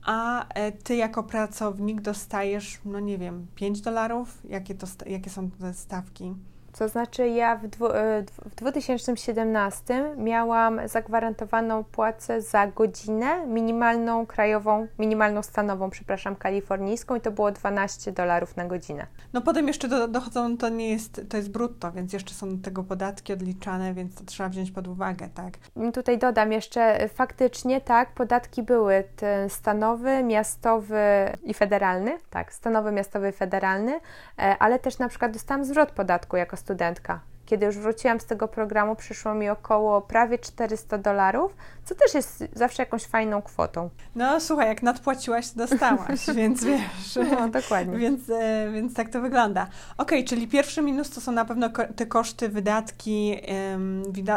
a 0.05 0.49
e, 0.49 0.73
ty 0.73 0.97
jako 0.97 1.23
pracownik 1.23 2.01
dostajesz, 2.01 2.81
no 2.85 3.01
nie 3.01 3.19
wiem, 3.19 3.47
5 3.55 3.81
dolarów? 3.81 4.39
Jakie, 4.49 4.75
to, 4.75 4.87
jakie 5.07 5.31
są 5.31 5.51
te 5.51 5.75
stawki? 5.75 6.35
To 6.79 6.89
znaczy, 6.89 7.29
ja 7.29 7.57
w, 7.57 7.67
dwu, 7.67 7.93
e, 7.93 8.25
w 8.45 8.55
2017 8.55 10.15
miałam 10.17 10.81
zagwarantowaną 10.89 11.85
płacę 11.85 12.43
za 12.43 12.67
godzinę 12.67 13.47
minimalną 13.47 14.27
krajową, 14.27 14.87
minimalną 14.99 15.43
stanową, 15.43 15.91
przepraszam, 15.91 16.37
kalifornijską 16.37 17.17
i 17.17 17.21
to 17.21 17.31
było 17.31 17.53
12 17.53 18.13
dolarów 18.13 18.57
na 18.57 18.65
godzinę. 18.65 19.07
No 19.33 19.41
potem 19.41 19.69
jeszcze 19.69 19.89
do, 19.89 20.09
dochodzą, 20.09 20.57
to 20.57 20.69
nie 20.69 20.91
jest, 20.91 21.21
to 21.29 21.37
jest 21.37 21.51
brutto, 21.51 21.93
więc 21.93 22.13
jeszcze 22.13 22.35
są 22.35 22.57
do 22.57 22.65
tego 22.65 22.85
podatki 22.85 23.33
odliczane, 23.33 23.95
więc 23.95 24.15
to 24.15 24.25
trzeba 24.25 24.49
wziąć 24.49 24.71
pod 24.71 24.89
uwagę, 24.89 25.29
tak? 25.35 25.55
Tutaj 25.95 26.19
dodam 26.19 26.53
jeszcze, 26.53 27.01
e, 27.01 27.09
faktycznie 27.09 27.81
tak, 27.81 28.15
podatki 28.15 28.63
były 28.63 29.05
stanowy, 29.49 30.23
miastowy 30.23 30.99
i 31.43 31.55
federalny, 31.55 32.19
tak, 32.31 32.53
stanowy, 32.53 32.93
miastowy, 32.93 33.33
federalny, 33.33 34.01
e, 34.39 34.57
ale 34.59 34.79
też 34.79 34.99
na 34.99 35.09
przykład 35.09 35.33
dostałam 35.33 35.65
zwrot 35.65 35.91
podatku 35.91 36.37
jako 36.37 36.57
studentka. 36.65 37.21
Kiedy 37.47 37.67
już 37.67 37.79
wróciłam 37.79 38.21
z 38.21 38.25
tego 38.25 38.49
programu, 38.49 38.97
przyszło 38.97 39.35
mi 39.35 39.49
około 39.49 40.01
prawie 40.01 40.39
400 40.39 40.99
dolarów, 40.99 41.55
co 41.85 41.95
też 41.95 42.15
jest 42.15 42.45
zawsze 42.53 42.83
jakąś 42.83 43.05
fajną 43.05 43.43
kwotą. 43.43 43.91
No 44.15 44.41
słuchaj, 44.41 44.69
jak 44.69 44.83
nadpłaciłaś, 44.83 45.51
to 45.51 45.59
dostałaś, 45.67 46.27
więc 46.37 46.65
wiesz. 46.65 47.19
No 47.31 47.49
dokładnie. 47.49 47.99
Więc, 47.99 48.31
e, 48.31 48.71
więc 48.73 48.95
tak 48.95 49.09
to 49.09 49.21
wygląda. 49.21 49.67
Ok, 49.99 50.13
czyli 50.27 50.49
pierwszy 50.49 50.83
minus 50.83 51.11
to 51.11 51.21
są 51.21 51.33
na 51.33 51.45
pewno 51.45 51.71
te 51.97 52.07
koszty, 52.07 52.49
wydatki, 52.49 53.41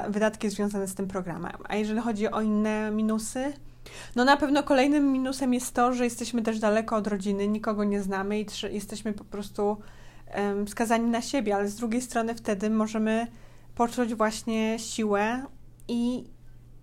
wydatki 0.09 0.49
związane 0.49 0.87
z 0.87 0.95
tym 0.95 1.07
programem. 1.07 1.53
A 1.69 1.75
jeżeli 1.75 1.99
chodzi 1.99 2.31
o 2.31 2.41
inne 2.41 2.91
minusy? 2.91 3.53
No 4.15 4.25
na 4.25 4.37
pewno 4.37 4.63
kolejnym 4.63 5.11
minusem 5.11 5.53
jest 5.53 5.73
to, 5.73 5.93
że 5.93 6.03
jesteśmy 6.03 6.41
też 6.41 6.59
daleko 6.59 6.95
od 6.95 7.07
rodziny, 7.07 7.47
nikogo 7.47 7.83
nie 7.83 8.01
znamy 8.01 8.39
i 8.39 8.45
jesteśmy 8.71 9.13
po 9.13 9.23
prostu 9.23 9.77
skazani 10.67 11.09
na 11.09 11.21
siebie, 11.21 11.55
ale 11.55 11.67
z 11.67 11.75
drugiej 11.75 12.01
strony 12.01 12.35
wtedy 12.35 12.69
możemy 12.69 13.27
poczuć 13.75 14.15
właśnie 14.15 14.79
siłę 14.79 15.45
i 15.87 16.29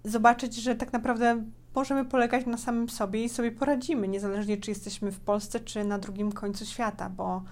zobaczyć, 0.04 0.54
że 0.54 0.74
tak 0.74 0.92
naprawdę 0.92 1.44
możemy 1.74 2.04
polegać 2.04 2.46
na 2.46 2.57
samym 2.57 2.88
sobie 2.88 3.24
i 3.24 3.28
sobie 3.28 3.52
poradzimy, 3.52 4.09
niezależnie 4.09 4.57
czy 4.57 4.70
jesteśmy 4.70 5.12
w 5.12 5.20
Polsce, 5.20 5.61
czy 5.61 5.85
na 5.85 5.98
drugim 5.98 6.33
końcu 6.33 6.66
świata, 6.66 7.11
bo 7.11 7.42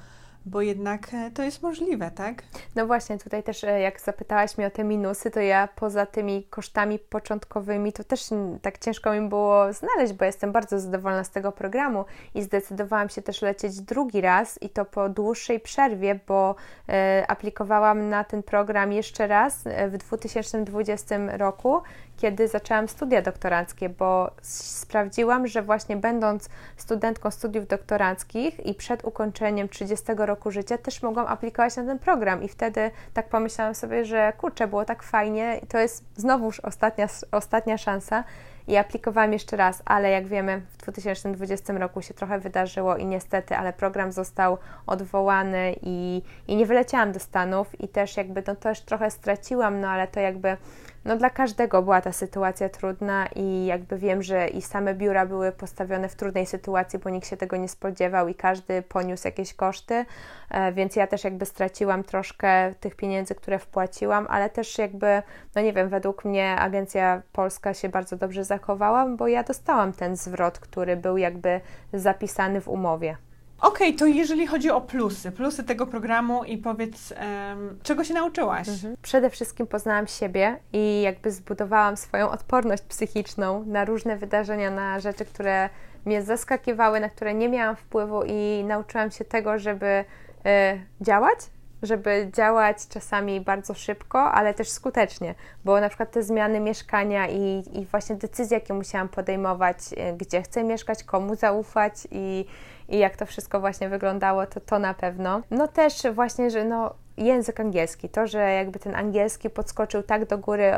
bo 0.47 0.63
jednak 0.63 1.15
e, 1.15 1.31
to 1.31 1.43
jest 1.43 1.63
możliwe, 1.63 2.11
tak? 2.11 2.43
No 2.77 2.87
właśnie, 2.87 3.19
tutaj 3.19 3.43
też 3.43 3.65
e, 3.65 3.81
jak 3.81 4.01
zapytałaś 4.01 4.59
mnie 4.59 4.67
o 4.67 4.71
te 4.71 4.85
minusy, 4.85 5.31
to 5.31 5.41
ja 5.41 5.69
poza 5.77 6.07
tymi 6.07 6.45
kosztami 6.51 6.99
początkowymi, 6.99 7.93
to 7.93 8.05
też 8.05 8.25
tak 8.63 8.79
ciężko 8.79 9.13
mi 9.13 9.29
było 9.29 9.73
znaleźć, 9.73 10.13
bo 10.13 10.25
jestem 10.25 10.53
bardzo 10.53 10.81
zadowolona 10.81 11.25
z 11.25 11.31
tego 11.31 11.53
programu 11.53 12.05
i 12.35 12.43
zdecydowałam 12.43 13.09
się 13.09 13.23
też 13.23 13.43
lecieć 13.43 13.81
drugi 13.81 14.21
raz 14.21 14.63
i 14.63 14.69
to 14.69 14.85
po 14.85 15.09
dłuższej 15.09 15.61
przerwie, 15.61 16.21
bo 16.29 16.55
e, 16.89 17.25
aplikowałam 17.29 18.09
na 18.09 18.25
ten 18.25 18.43
program 18.43 18.93
jeszcze 18.93 19.27
raz 19.27 19.65
w 19.89 19.97
2020 19.97 21.17
roku, 21.37 21.83
kiedy 22.17 22.49
zaczęłam 22.49 22.89
studia 22.89 23.23
doktoranckie, 23.23 23.89
bo 23.89 24.31
sprawdziłam, 24.43 25.47
że 25.47 25.63
właśnie 25.63 25.97
będąc 25.97 26.49
studentką 26.77 27.31
studiów 27.31 27.67
doktoranckich 27.67 28.67
i 28.67 28.75
przed 28.75 29.05
ukończeniem 29.05 29.69
30 29.69 30.07
roku 30.17 30.32
życia 30.47 30.79
też 30.79 31.03
mogłam 31.03 31.27
aplikować 31.27 31.77
na 31.77 31.85
ten 31.85 31.99
program. 31.99 32.43
I 32.43 32.49
wtedy 32.49 32.91
tak 33.15 33.29
pomyślałam 33.29 33.75
sobie, 33.75 34.05
że 34.05 34.33
kurczę, 34.39 34.69
było 34.69 34.85
tak 34.85 35.03
fajnie. 35.03 35.61
I 35.63 35.67
to 35.67 35.79
jest 35.79 36.05
znowuż 36.17 36.61
ostatnia, 36.61 37.09
ostatnia 37.33 37.79
szansa. 37.79 38.25
I 38.69 38.77
aplikowałam 38.77 39.33
jeszcze 39.33 39.57
raz, 39.57 39.83
ale 39.85 40.11
jak 40.11 40.27
wiemy, 40.27 40.63
w 40.71 40.77
2020 40.77 41.73
roku 41.73 42.03
się 42.03 42.15
trochę 42.15 42.39
wydarzyło 42.39 42.97
i 42.97 43.07
niestety, 43.07 43.57
ale 43.57 43.73
program 43.73 44.13
został 44.13 44.59
odwołany 44.87 45.75
i, 45.83 46.23
i 46.49 46.57
nie 46.57 46.67
wyleciałam 46.67 47.13
do 47.13 47.21
Stanów. 47.21 47.81
I 47.81 47.89
też 47.89 48.17
jakby 48.17 48.43
no 48.47 48.57
też 48.57 48.81
trochę 48.81 49.11
straciłam, 49.11 49.81
no 49.81 49.89
ale 49.89 50.09
to 50.09 50.21
jakby 50.21 50.57
no 51.05 51.17
dla 51.17 51.31
każdego 51.31 51.83
była 51.83 52.01
ta 52.01 52.13
sytuacja 52.13 52.69
trudna 52.69 53.27
i 53.27 53.67
jakby 53.67 53.99
wiem, 53.99 54.23
że 54.23 54.49
i 54.49 54.63
same 54.63 54.95
biura 54.95 55.27
były 55.27 55.53
postawione 55.53 56.09
w 56.09 56.15
trudnej 56.15 56.47
sytuacji, 56.47 56.99
bo 56.99 57.11
nikt 57.11 57.29
się 57.29 57.37
tego 57.37 57.57
nie 57.57 57.69
spodziewał 57.69 58.29
i 58.29 58.35
każdy 58.35 58.83
poniósł 58.83 59.27
jakieś 59.27 59.55
koszty, 59.55 60.05
e, 60.51 60.73
więc 60.73 60.97
ja 60.97 61.07
też 61.07 61.25
jakby 61.25 61.47
straciłam 61.47 62.05
troszkę 62.05 62.75
tych 62.81 62.97
pieniędzy, 62.97 63.35
które 63.35 63.59
wpłaciłam, 63.59 64.27
ale 64.31 64.51
też 64.51 64.79
jakby, 64.79 65.23
no 65.55 65.63
nie 65.63 65.73
wiem, 65.73 65.89
według 65.89 66.25
mnie 66.25 66.57
agencja 66.57 67.23
polska 67.33 67.75
się 67.75 67.89
bardzo 67.89 68.17
dobrze 68.17 68.45
zachowała, 68.45 69.07
bo 69.07 69.29
ja 69.29 69.43
dostałam 69.43 69.93
ten 69.93 70.17
zwrot, 70.17 70.59
który 70.59 70.97
był 70.97 71.17
jakby 71.17 71.61
zapisany 71.93 72.61
w 72.61 72.69
umowie. 72.69 73.17
Okej, 73.63 73.89
okay, 73.89 73.99
to 73.99 74.07
jeżeli 74.07 74.47
chodzi 74.47 74.71
o 74.71 74.81
plusy, 74.81 75.33
plusy 75.33 75.65
tego 75.65 75.87
programu 75.87 76.45
i 76.45 76.59
powiedz, 76.59 77.15
um, 77.49 77.79
czego 77.83 78.05
się 78.05 78.15
nauczyłaś? 78.15 78.69
Mhm. 78.69 78.97
Przede 79.03 79.31
wszystkim 79.31 79.67
poznałam 79.67 80.07
siebie 80.07 80.57
i 80.73 81.03
jakby 81.03 81.31
zbudowałam 81.31 81.97
swoją 81.97 82.31
odporność 82.31 82.83
psychiczną 82.83 83.65
na 83.67 83.85
różne 83.85 84.17
wydarzenia, 84.17 84.71
na 84.71 85.01
rzeczy, 85.01 85.25
które 85.25 85.69
mnie 86.05 86.23
zaskakiwały, 86.23 87.01
na 87.01 87.09
które 87.09 87.35
nie 87.35 87.49
miałam 87.49 87.77
wpływu 87.77 88.23
i 88.27 88.65
nauczyłam 88.65 89.11
się 89.11 89.25
tego, 89.25 89.59
żeby 89.59 89.87
y, 89.87 91.05
działać, 91.05 91.39
żeby 91.83 92.31
działać 92.33 92.77
czasami 92.89 93.41
bardzo 93.41 93.75
szybko, 93.75 94.33
ale 94.33 94.55
też 94.55 94.71
skutecznie, 94.71 95.35
bo 95.65 95.81
na 95.81 95.89
przykład 95.89 96.11
te 96.11 96.23
zmiany 96.23 96.61
mieszkania 96.61 97.29
i, 97.29 97.65
i 97.73 97.87
właśnie 97.87 98.17
decyzje, 98.17 98.59
jakie 98.59 98.75
musiałam 98.75 99.09
podejmować, 99.09 99.79
y, 99.93 100.17
gdzie 100.17 100.43
chcę 100.43 100.65
mieszkać, 100.65 101.05
komu 101.05 101.35
zaufać 101.35 101.95
i 102.11 102.45
i 102.89 102.99
jak 102.99 103.17
to 103.17 103.27
wszystko 103.27 103.61
właśnie 103.61 103.89
wyglądało, 103.89 104.47
to 104.47 104.61
to 104.61 104.79
na 104.79 104.95
pewno. 104.95 105.43
No 105.51 105.69
też 105.69 106.03
właśnie, 106.15 106.51
że 106.51 106.65
no 106.65 106.95
język 107.17 107.61
angielski, 107.61 108.09
to, 108.09 108.27
że 108.27 108.53
jakby 108.53 108.79
ten 108.79 108.95
angielski 108.95 109.51
podskoczył 109.51 110.03
tak 110.03 110.27
do 110.27 110.39
góry, 110.39 110.73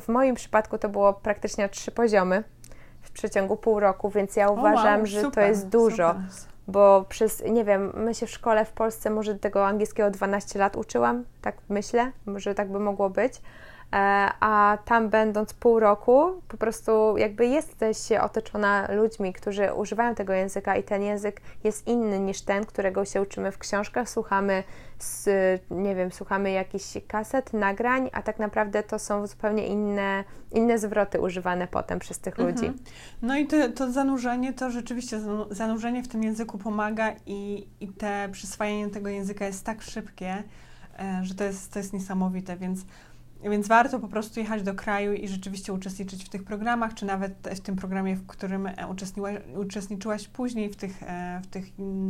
w 0.00 0.08
moim 0.08 0.34
przypadku 0.34 0.78
to 0.78 0.88
było 0.88 1.12
praktycznie 1.12 1.68
trzy 1.68 1.90
poziomy 1.90 2.44
w 3.02 3.10
przeciągu 3.10 3.56
pół 3.56 3.80
roku, 3.80 4.10
więc 4.10 4.36
ja 4.36 4.48
uważam, 4.48 4.96
wow, 4.96 5.06
że 5.06 5.20
super, 5.20 5.44
to 5.44 5.48
jest 5.48 5.68
dużo. 5.68 6.08
Super. 6.08 6.52
Bo 6.68 7.04
przez, 7.08 7.42
nie 7.44 7.64
wiem, 7.64 7.92
my 7.94 8.14
się 8.14 8.26
w 8.26 8.30
szkole 8.30 8.64
w 8.64 8.72
Polsce 8.72 9.10
może 9.10 9.34
tego 9.34 9.66
angielskiego 9.66 10.10
12 10.10 10.58
lat 10.58 10.76
uczyłam, 10.76 11.24
tak 11.40 11.56
myślę, 11.68 12.12
może 12.26 12.54
tak 12.54 12.70
by 12.70 12.78
mogło 12.78 13.10
być 13.10 13.40
a 13.92 14.78
tam 14.84 15.08
będąc 15.08 15.54
pół 15.54 15.80
roku, 15.80 16.42
po 16.48 16.56
prostu 16.56 17.16
jakby 17.16 17.46
jesteś 17.46 18.12
otoczona 18.12 18.88
ludźmi, 18.92 19.32
którzy 19.32 19.74
używają 19.74 20.14
tego 20.14 20.32
języka 20.32 20.76
i 20.76 20.82
ten 20.82 21.02
język 21.02 21.40
jest 21.64 21.86
inny 21.86 22.18
niż 22.18 22.42
ten, 22.42 22.66
którego 22.66 23.04
się 23.04 23.22
uczymy 23.22 23.52
w 23.52 23.58
książkach, 23.58 24.08
słuchamy, 24.08 24.64
z, 24.98 25.28
nie 25.70 25.94
wiem, 25.94 26.12
słuchamy 26.12 26.50
jakichś 26.50 26.84
kaset, 27.08 27.52
nagrań, 27.52 28.10
a 28.12 28.22
tak 28.22 28.38
naprawdę 28.38 28.82
to 28.82 28.98
są 28.98 29.26
zupełnie 29.26 29.66
inne, 29.66 30.24
inne 30.52 30.78
zwroty 30.78 31.20
używane 31.20 31.66
potem 31.66 31.98
przez 31.98 32.18
tych 32.18 32.38
mhm. 32.38 32.48
ludzi. 32.48 32.72
No 33.22 33.36
i 33.36 33.46
to, 33.46 33.56
to 33.68 33.92
zanurzenie, 33.92 34.52
to 34.52 34.70
rzeczywiście 34.70 35.20
zanurzenie 35.50 36.02
w 36.02 36.08
tym 36.08 36.22
języku 36.22 36.58
pomaga 36.58 37.12
i, 37.26 37.66
i 37.80 37.88
te 37.88 38.28
przyswajanie 38.32 38.88
tego 38.88 39.08
języka 39.08 39.46
jest 39.46 39.64
tak 39.64 39.82
szybkie, 39.82 40.42
e, 40.98 41.20
że 41.22 41.34
to 41.34 41.44
jest, 41.44 41.72
to 41.72 41.78
jest 41.78 41.92
niesamowite, 41.92 42.56
więc 42.56 42.84
więc 43.50 43.68
warto 43.68 44.00
po 44.00 44.08
prostu 44.08 44.40
jechać 44.40 44.62
do 44.62 44.74
kraju 44.74 45.12
i 45.12 45.28
rzeczywiście 45.28 45.72
uczestniczyć 45.72 46.24
w 46.24 46.28
tych 46.28 46.44
programach, 46.44 46.94
czy 46.94 47.06
nawet 47.06 47.34
w 47.54 47.60
tym 47.60 47.76
programie, 47.76 48.16
w 48.16 48.26
którym 48.26 48.66
e, 48.66 48.74
uczestniczyłaś 49.56 50.28
później 50.28 50.70
w 50.70 50.76
tych, 50.76 51.02
e, 51.02 51.40
w 51.44 51.46
tych 51.46 51.64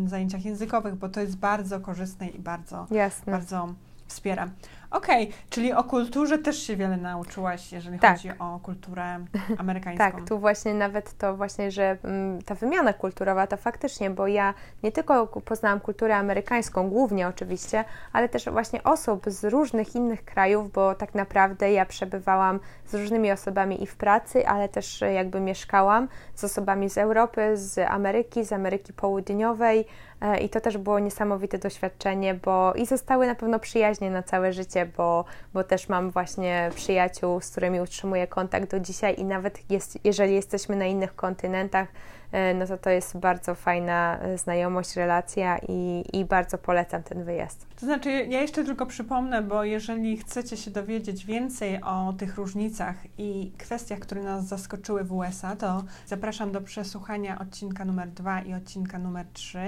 zajęciach 0.06 0.44
językowych, 0.44 0.94
bo 0.94 1.08
to 1.08 1.20
jest 1.20 1.36
bardzo 1.36 1.80
korzystne 1.80 2.28
i 2.28 2.38
bardzo, 2.38 2.86
Jasne. 2.90 3.32
bardzo 3.32 3.74
wspiera. 4.06 4.50
Okej, 4.92 5.24
okay, 5.24 5.37
czyli 5.50 5.72
o 5.72 5.85
kulturze 5.85 6.38
też 6.38 6.62
się 6.62 6.76
wiele 6.76 6.96
nauczyłaś, 6.96 7.72
jeżeli 7.72 7.98
tak. 7.98 8.16
chodzi 8.16 8.31
o 8.38 8.61
kulturę 8.62 9.18
amerykańską. 9.59 10.05
tak, 10.05 10.28
tu 10.28 10.38
właśnie 10.38 10.74
nawet 10.74 11.18
to 11.18 11.37
właśnie, 11.37 11.70
że 11.70 11.96
mm, 12.05 12.42
ta 12.42 12.55
wymiana 12.55 12.92
kulturowa 12.92 13.46
to 13.46 13.57
faktycznie, 13.57 14.11
bo 14.11 14.26
ja 14.26 14.55
nie 14.83 14.92
tylko 14.92 15.26
poznałam 15.26 15.81
kulturę 15.81 16.16
amerykańską, 16.16 16.88
głównie 16.88 17.28
oczywiście, 17.28 17.85
ale 18.12 18.28
też 18.28 18.44
właśnie 18.44 18.83
osób 18.83 19.24
z 19.26 19.44
różnych 19.44 19.94
innych 19.94 20.24
krajów, 20.24 20.72
bo 20.72 20.94
tak 20.94 21.14
naprawdę 21.14 21.72
ja 21.72 21.87
przebywałam 21.87 22.61
z 22.87 22.94
różnymi 22.94 23.33
osobami 23.33 23.83
i 23.83 23.87
w 23.87 23.96
pracy, 23.96 24.46
ale 24.46 24.68
też 24.68 25.00
jakby 25.14 25.40
mieszkałam 25.40 26.09
z 26.35 26.44
osobami 26.44 26.90
z 26.90 26.98
Europy, 26.98 27.57
z 27.57 27.78
Ameryki, 27.78 28.44
z 28.44 28.52
Ameryki 28.52 28.92
Południowej, 28.92 29.87
E, 29.87 30.12
I 30.40 30.48
to 30.48 30.61
też 30.61 30.78
było 30.78 30.98
niesamowite 30.98 31.58
doświadczenie, 31.58 32.35
bo 32.35 32.74
i 32.74 32.87
zostały 32.87 33.26
na 33.26 33.35
pewno 33.35 33.58
przyjaźnie 33.58 34.11
na 34.11 34.22
całe 34.22 34.52
życie, 34.52 34.87
bo, 34.96 35.24
bo 35.54 35.64
też 35.64 35.88
mam 35.88 36.11
właśnie 36.11 36.70
przyjaciół, 36.74 37.40
z 37.40 37.50
którymi 37.50 37.80
utrzymuję 37.80 38.26
kontakt 38.26 38.70
do 38.70 38.80
dzisiaj 38.80 39.14
i 39.18 39.24
nawet 39.24 39.70
jest, 39.70 39.98
jeżeli 40.04 40.35
jesteśmy 40.35 40.76
na 40.76 40.85
innych 40.85 41.14
kontynentach, 41.14 41.88
E, 41.88 42.21
no 42.54 42.66
to 42.66 42.78
to 42.78 42.90
jest 42.90 43.16
bardzo 43.16 43.54
fajna 43.54 44.18
e, 44.18 44.38
znajomość, 44.38 44.96
relacja 44.96 45.58
i, 45.68 46.04
i 46.12 46.24
bardzo 46.24 46.58
polecam 46.58 47.02
ten 47.02 47.24
wyjazd. 47.24 47.66
To 47.80 47.86
znaczy, 47.86 48.10
ja 48.10 48.40
jeszcze 48.40 48.64
tylko 48.64 48.86
przypomnę, 48.86 49.42
bo 49.42 49.64
jeżeli 49.64 50.16
chcecie 50.16 50.56
się 50.56 50.70
dowiedzieć 50.70 51.26
więcej 51.26 51.82
o 51.82 52.14
tych 52.18 52.36
różnicach 52.36 52.96
i 53.18 53.52
kwestiach, 53.58 53.98
które 53.98 54.22
nas 54.22 54.44
zaskoczyły 54.44 55.04
w 55.04 55.12
USA, 55.12 55.56
to 55.56 55.84
zapraszam 56.06 56.52
do 56.52 56.60
przesłuchania 56.60 57.38
odcinka 57.38 57.84
numer 57.84 58.08
2 58.08 58.40
i 58.40 58.54
odcinka 58.54 58.98
numer 58.98 59.26
3, 59.32 59.58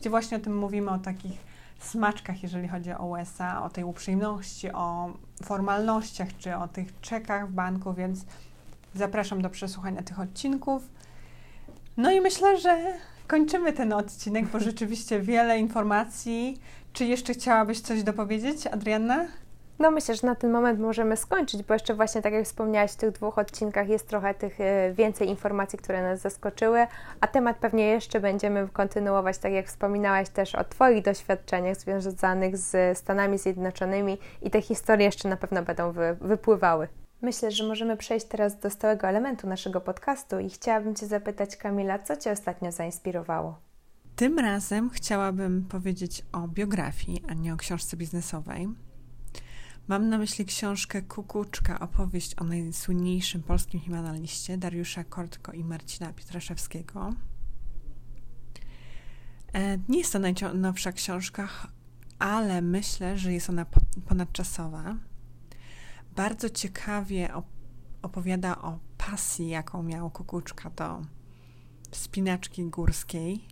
gdzie 0.00 0.10
właśnie 0.10 0.36
o 0.36 0.40
tym 0.40 0.58
mówimy, 0.58 0.90
o 0.90 0.98
takich 0.98 1.54
smaczkach, 1.80 2.42
jeżeli 2.42 2.68
chodzi 2.68 2.92
o 2.92 3.06
USA, 3.06 3.62
o 3.62 3.70
tej 3.70 3.84
uprzejmości, 3.84 4.72
o 4.72 5.12
formalnościach, 5.42 6.28
czy 6.38 6.56
o 6.56 6.68
tych 6.68 7.00
czekach 7.00 7.48
w 7.48 7.52
banku, 7.52 7.94
więc 7.94 8.24
zapraszam 8.94 9.42
do 9.42 9.50
przesłuchania 9.50 10.02
tych 10.02 10.20
odcinków. 10.20 10.82
No 11.96 12.10
i 12.10 12.20
myślę, 12.20 12.58
że 12.58 12.78
kończymy 13.26 13.72
ten 13.72 13.92
odcinek, 13.92 14.46
bo 14.46 14.60
rzeczywiście 14.60 15.20
wiele 15.20 15.58
informacji. 15.58 16.60
Czy 16.92 17.04
jeszcze 17.04 17.34
chciałabyś 17.34 17.80
coś 17.80 18.02
dopowiedzieć, 18.02 18.66
Adrianna? 18.66 19.26
No 19.78 19.90
myślę, 19.90 20.14
że 20.14 20.26
na 20.26 20.34
ten 20.34 20.50
moment 20.50 20.80
możemy 20.80 21.16
skończyć, 21.16 21.62
bo 21.62 21.74
jeszcze 21.74 21.94
właśnie 21.94 22.22
tak 22.22 22.32
jak 22.32 22.44
wspomniałaś, 22.44 22.92
w 22.92 22.96
tych 22.96 23.10
dwóch 23.10 23.38
odcinkach 23.38 23.88
jest 23.88 24.08
trochę 24.08 24.34
tych 24.34 24.60
e, 24.60 24.92
więcej 24.92 25.28
informacji, 25.28 25.78
które 25.78 26.02
nas 26.02 26.20
zaskoczyły, 26.20 26.86
a 27.20 27.26
temat 27.26 27.56
pewnie 27.56 27.86
jeszcze 27.86 28.20
będziemy 28.20 28.68
kontynuować, 28.72 29.38
tak 29.38 29.52
jak 29.52 29.66
wspominałaś 29.66 30.28
też 30.28 30.54
o 30.54 30.64
Twoich 30.64 31.04
doświadczeniach 31.04 31.76
związanych 31.76 32.56
z 32.56 32.98
Stanami 32.98 33.38
Zjednoczonymi 33.38 34.18
i 34.42 34.50
te 34.50 34.62
historie 34.62 35.06
jeszcze 35.06 35.28
na 35.28 35.36
pewno 35.36 35.62
będą 35.62 35.92
wy, 35.92 36.16
wypływały. 36.20 36.88
Myślę, 37.24 37.50
że 37.50 37.64
możemy 37.64 37.96
przejść 37.96 38.26
teraz 38.26 38.58
do 38.58 38.70
stałego 38.70 39.08
elementu 39.08 39.46
naszego 39.46 39.80
podcastu 39.80 40.38
i 40.38 40.50
chciałabym 40.50 40.94
Cię 40.94 41.06
zapytać, 41.06 41.56
Kamila, 41.56 41.98
co 41.98 42.16
Cię 42.16 42.32
ostatnio 42.32 42.72
zainspirowało? 42.72 43.58
Tym 44.16 44.38
razem 44.38 44.90
chciałabym 44.90 45.64
powiedzieć 45.64 46.24
o 46.32 46.48
biografii, 46.48 47.22
a 47.28 47.34
nie 47.34 47.54
o 47.54 47.56
książce 47.56 47.96
biznesowej. 47.96 48.68
Mam 49.88 50.08
na 50.08 50.18
myśli 50.18 50.44
książkę 50.44 51.02
Kukuczka, 51.02 51.80
opowieść 51.80 52.34
o 52.38 52.44
najsłynniejszym 52.44 53.42
polskim 53.42 53.80
himalaliście 53.80 54.58
Dariusza 54.58 55.04
Kortko 55.04 55.52
i 55.52 55.64
Marcina 55.64 56.12
Pietraszewskiego. 56.12 57.14
E, 59.52 59.78
nie 59.88 59.98
jest 59.98 60.12
to 60.12 60.18
najnowsza 60.18 60.92
książka, 60.92 61.48
ale 62.18 62.62
myślę, 62.62 63.18
że 63.18 63.32
jest 63.32 63.50
ona 63.50 63.66
ponadczasowa 64.08 64.96
bardzo 66.16 66.50
ciekawie 66.50 67.28
opowiada 68.02 68.62
o 68.62 68.78
pasji, 68.98 69.48
jaką 69.48 69.82
miał 69.82 70.10
Kukuczka 70.10 70.70
do 70.70 71.02
spinaczki 71.92 72.64
górskiej. 72.64 73.48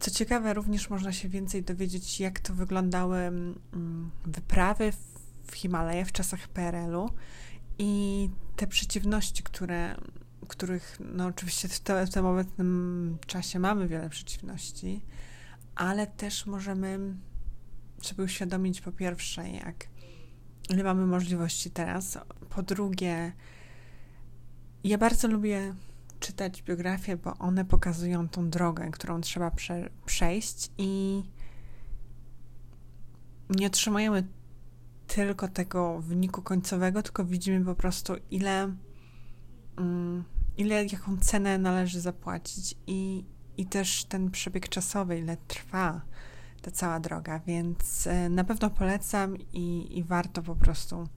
Co 0.00 0.10
ciekawe, 0.10 0.54
również 0.54 0.90
można 0.90 1.12
się 1.12 1.28
więcej 1.28 1.62
dowiedzieć, 1.62 2.20
jak 2.20 2.40
to 2.40 2.54
wyglądały 2.54 3.18
mm, 3.18 4.10
wyprawy 4.24 4.92
w 5.46 5.54
Himalaje 5.54 6.04
w 6.04 6.12
czasach 6.12 6.48
PRL-u 6.48 7.10
i 7.78 8.30
te 8.56 8.66
przeciwności, 8.66 9.42
które, 9.42 9.96
których 10.48 10.98
no 11.00 11.26
oczywiście 11.26 11.68
w, 11.68 11.80
w 12.06 12.10
tym 12.12 12.26
obecnym 12.26 13.18
czasie 13.26 13.58
mamy 13.58 13.88
wiele 13.88 14.10
przeciwności, 14.10 15.02
ale 15.74 16.06
też 16.06 16.46
możemy 16.46 17.16
sobie 18.02 18.24
uświadomić 18.24 18.80
po 18.80 18.92
pierwsze, 18.92 19.48
jak 19.48 19.86
ile 20.70 20.84
mamy 20.84 21.06
możliwości 21.06 21.70
teraz. 21.70 22.18
Po 22.50 22.62
drugie, 22.62 23.32
Ja 24.84 24.98
bardzo 24.98 25.28
lubię 25.28 25.74
czytać 26.20 26.62
biografie, 26.62 27.16
bo 27.16 27.38
one 27.38 27.64
pokazują 27.64 28.28
tą 28.28 28.50
drogę, 28.50 28.90
którą 28.90 29.20
trzeba 29.20 29.50
prze 29.50 29.90
przejść 30.06 30.70
i 30.78 31.22
nie 33.50 33.66
otrzymujemy 33.66 34.26
tylko 35.06 35.48
tego 35.48 36.00
wyniku 36.00 36.42
końcowego, 36.42 37.02
tylko 37.02 37.24
widzimy 37.24 37.64
po 37.64 37.74
prostu 37.74 38.14
ile, 38.30 38.74
um, 39.78 40.24
ile 40.56 40.84
jaką 40.84 41.16
cenę 41.18 41.58
należy 41.58 42.00
zapłacić 42.00 42.74
i, 42.86 43.24
i 43.56 43.66
też 43.66 44.04
ten 44.04 44.30
przebieg 44.30 44.68
czasowy, 44.68 45.18
ile 45.18 45.36
trwa 45.36 46.00
ta 46.62 46.70
cała 46.70 47.00
droga, 47.00 47.40
więc 47.46 48.06
e, 48.06 48.28
na 48.28 48.44
pewno 48.44 48.70
polecam 48.70 49.36
i, 49.52 49.98
i 49.98 50.04
warto 50.04 50.42
po 50.42 50.56
prostu 50.56 51.08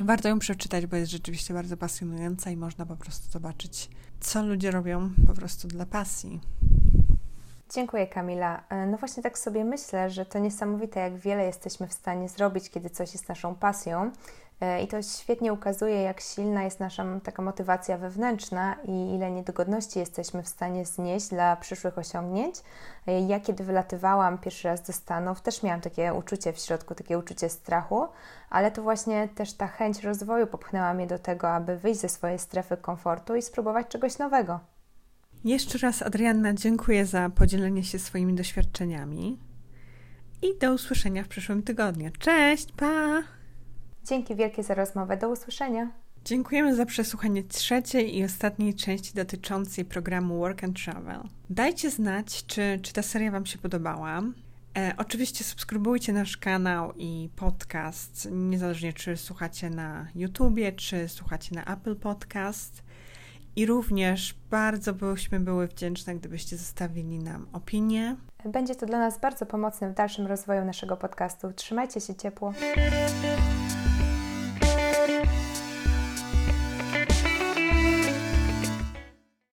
warto 0.00 0.28
ją 0.28 0.38
przeczytać, 0.38 0.86
bo 0.86 0.96
jest 0.96 1.12
rzeczywiście 1.12 1.54
bardzo 1.54 1.76
pasjonująca 1.76 2.50
i 2.50 2.56
można 2.56 2.86
po 2.86 2.96
prostu 2.96 3.32
zobaczyć, 3.32 3.90
co 4.20 4.42
ludzie 4.42 4.70
robią 4.70 5.10
po 5.26 5.34
prostu 5.34 5.68
dla 5.68 5.86
pasji. 5.86 6.40
Dziękuję, 7.74 8.06
Kamila. 8.06 8.64
E, 8.68 8.86
no 8.86 8.96
właśnie 8.96 9.22
tak 9.22 9.38
sobie 9.38 9.64
myślę, 9.64 10.10
że 10.10 10.26
to 10.26 10.38
niesamowite, 10.38 11.00
jak 11.00 11.16
wiele 11.16 11.44
jesteśmy 11.44 11.86
w 11.86 11.92
stanie 11.92 12.28
zrobić, 12.28 12.70
kiedy 12.70 12.90
coś 12.90 13.12
jest 13.12 13.28
naszą 13.28 13.54
pasją. 13.54 14.10
E, 14.60 14.82
I 14.82 14.88
to 14.88 15.02
świetnie 15.02 15.52
ukazuje, 15.52 16.02
jak 16.02 16.20
silna 16.20 16.62
jest 16.62 16.80
nasza 16.80 17.04
taka 17.24 17.42
motywacja 17.42 17.98
wewnętrzna 17.98 18.76
i 18.84 19.14
ile 19.14 19.30
niedogodności 19.30 19.98
jesteśmy 19.98 20.42
w 20.42 20.48
stanie 20.48 20.84
znieść 20.84 21.28
dla 21.28 21.56
przyszłych 21.56 21.98
osiągnięć. 21.98 22.56
E, 23.06 23.20
ja, 23.20 23.40
kiedy 23.40 23.64
wylatywałam 23.64 24.38
pierwszy 24.38 24.68
raz 24.68 24.82
do 24.82 24.92
Stanów, 24.92 25.40
też 25.40 25.62
miałam 25.62 25.80
takie 25.80 26.14
uczucie 26.14 26.52
w 26.52 26.58
środku, 26.58 26.94
takie 26.94 27.18
uczucie 27.18 27.48
strachu, 27.48 28.08
ale 28.50 28.70
to 28.70 28.82
właśnie 28.82 29.28
też 29.28 29.52
ta 29.52 29.66
chęć 29.66 30.02
rozwoju 30.02 30.46
popchnęła 30.46 30.94
mnie 30.94 31.06
do 31.06 31.18
tego, 31.18 31.50
aby 31.50 31.76
wyjść 31.76 32.00
ze 32.00 32.08
swojej 32.08 32.38
strefy 32.38 32.76
komfortu 32.76 33.34
i 33.34 33.42
spróbować 33.42 33.88
czegoś 33.88 34.18
nowego. 34.18 34.60
Jeszcze 35.44 35.78
raz, 35.78 36.02
Adrianna, 36.02 36.52
dziękuję 36.54 37.06
za 37.06 37.30
podzielenie 37.30 37.84
się 37.84 37.98
swoimi 37.98 38.34
doświadczeniami 38.34 39.38
i 40.42 40.58
do 40.58 40.72
usłyszenia 40.72 41.24
w 41.24 41.28
przyszłym 41.28 41.62
tygodniu. 41.62 42.10
Cześć, 42.18 42.72
pa! 42.72 43.35
Dzięki 44.06 44.36
wielkie 44.36 44.62
za 44.62 44.74
rozmowę. 44.74 45.16
Do 45.16 45.28
usłyszenia. 45.28 45.90
Dziękujemy 46.24 46.76
za 46.76 46.86
przesłuchanie 46.86 47.44
trzeciej 47.44 48.18
i 48.18 48.24
ostatniej 48.24 48.74
części 48.74 49.14
dotyczącej 49.14 49.84
programu 49.84 50.38
Work 50.38 50.64
and 50.64 50.84
Travel. 50.84 51.20
Dajcie 51.50 51.90
znać, 51.90 52.46
czy, 52.46 52.78
czy 52.82 52.92
ta 52.92 53.02
seria 53.02 53.30
Wam 53.30 53.46
się 53.46 53.58
podobała. 53.58 54.22
E, 54.78 54.94
oczywiście 54.96 55.44
subskrybujcie 55.44 56.12
nasz 56.12 56.36
kanał 56.36 56.92
i 56.96 57.28
podcast, 57.36 58.28
niezależnie 58.32 58.92
czy 58.92 59.16
słuchacie 59.16 59.70
na 59.70 60.06
YouTubie, 60.14 60.72
czy 60.72 61.08
słuchacie 61.08 61.54
na 61.54 61.64
Apple 61.64 61.96
Podcast. 61.96 62.82
I 63.56 63.66
również 63.66 64.34
bardzo 64.50 64.94
byśmy 64.94 65.40
były 65.40 65.66
wdzięczne, 65.68 66.14
gdybyście 66.14 66.56
zostawili 66.56 67.18
nam 67.18 67.46
opinię. 67.52 68.16
Będzie 68.44 68.74
to 68.74 68.86
dla 68.86 68.98
nas 68.98 69.20
bardzo 69.20 69.46
pomocne 69.46 69.90
w 69.90 69.94
dalszym 69.94 70.26
rozwoju 70.26 70.64
naszego 70.64 70.96
podcastu. 70.96 71.52
Trzymajcie 71.52 72.00
się 72.00 72.14
ciepło. 72.14 72.52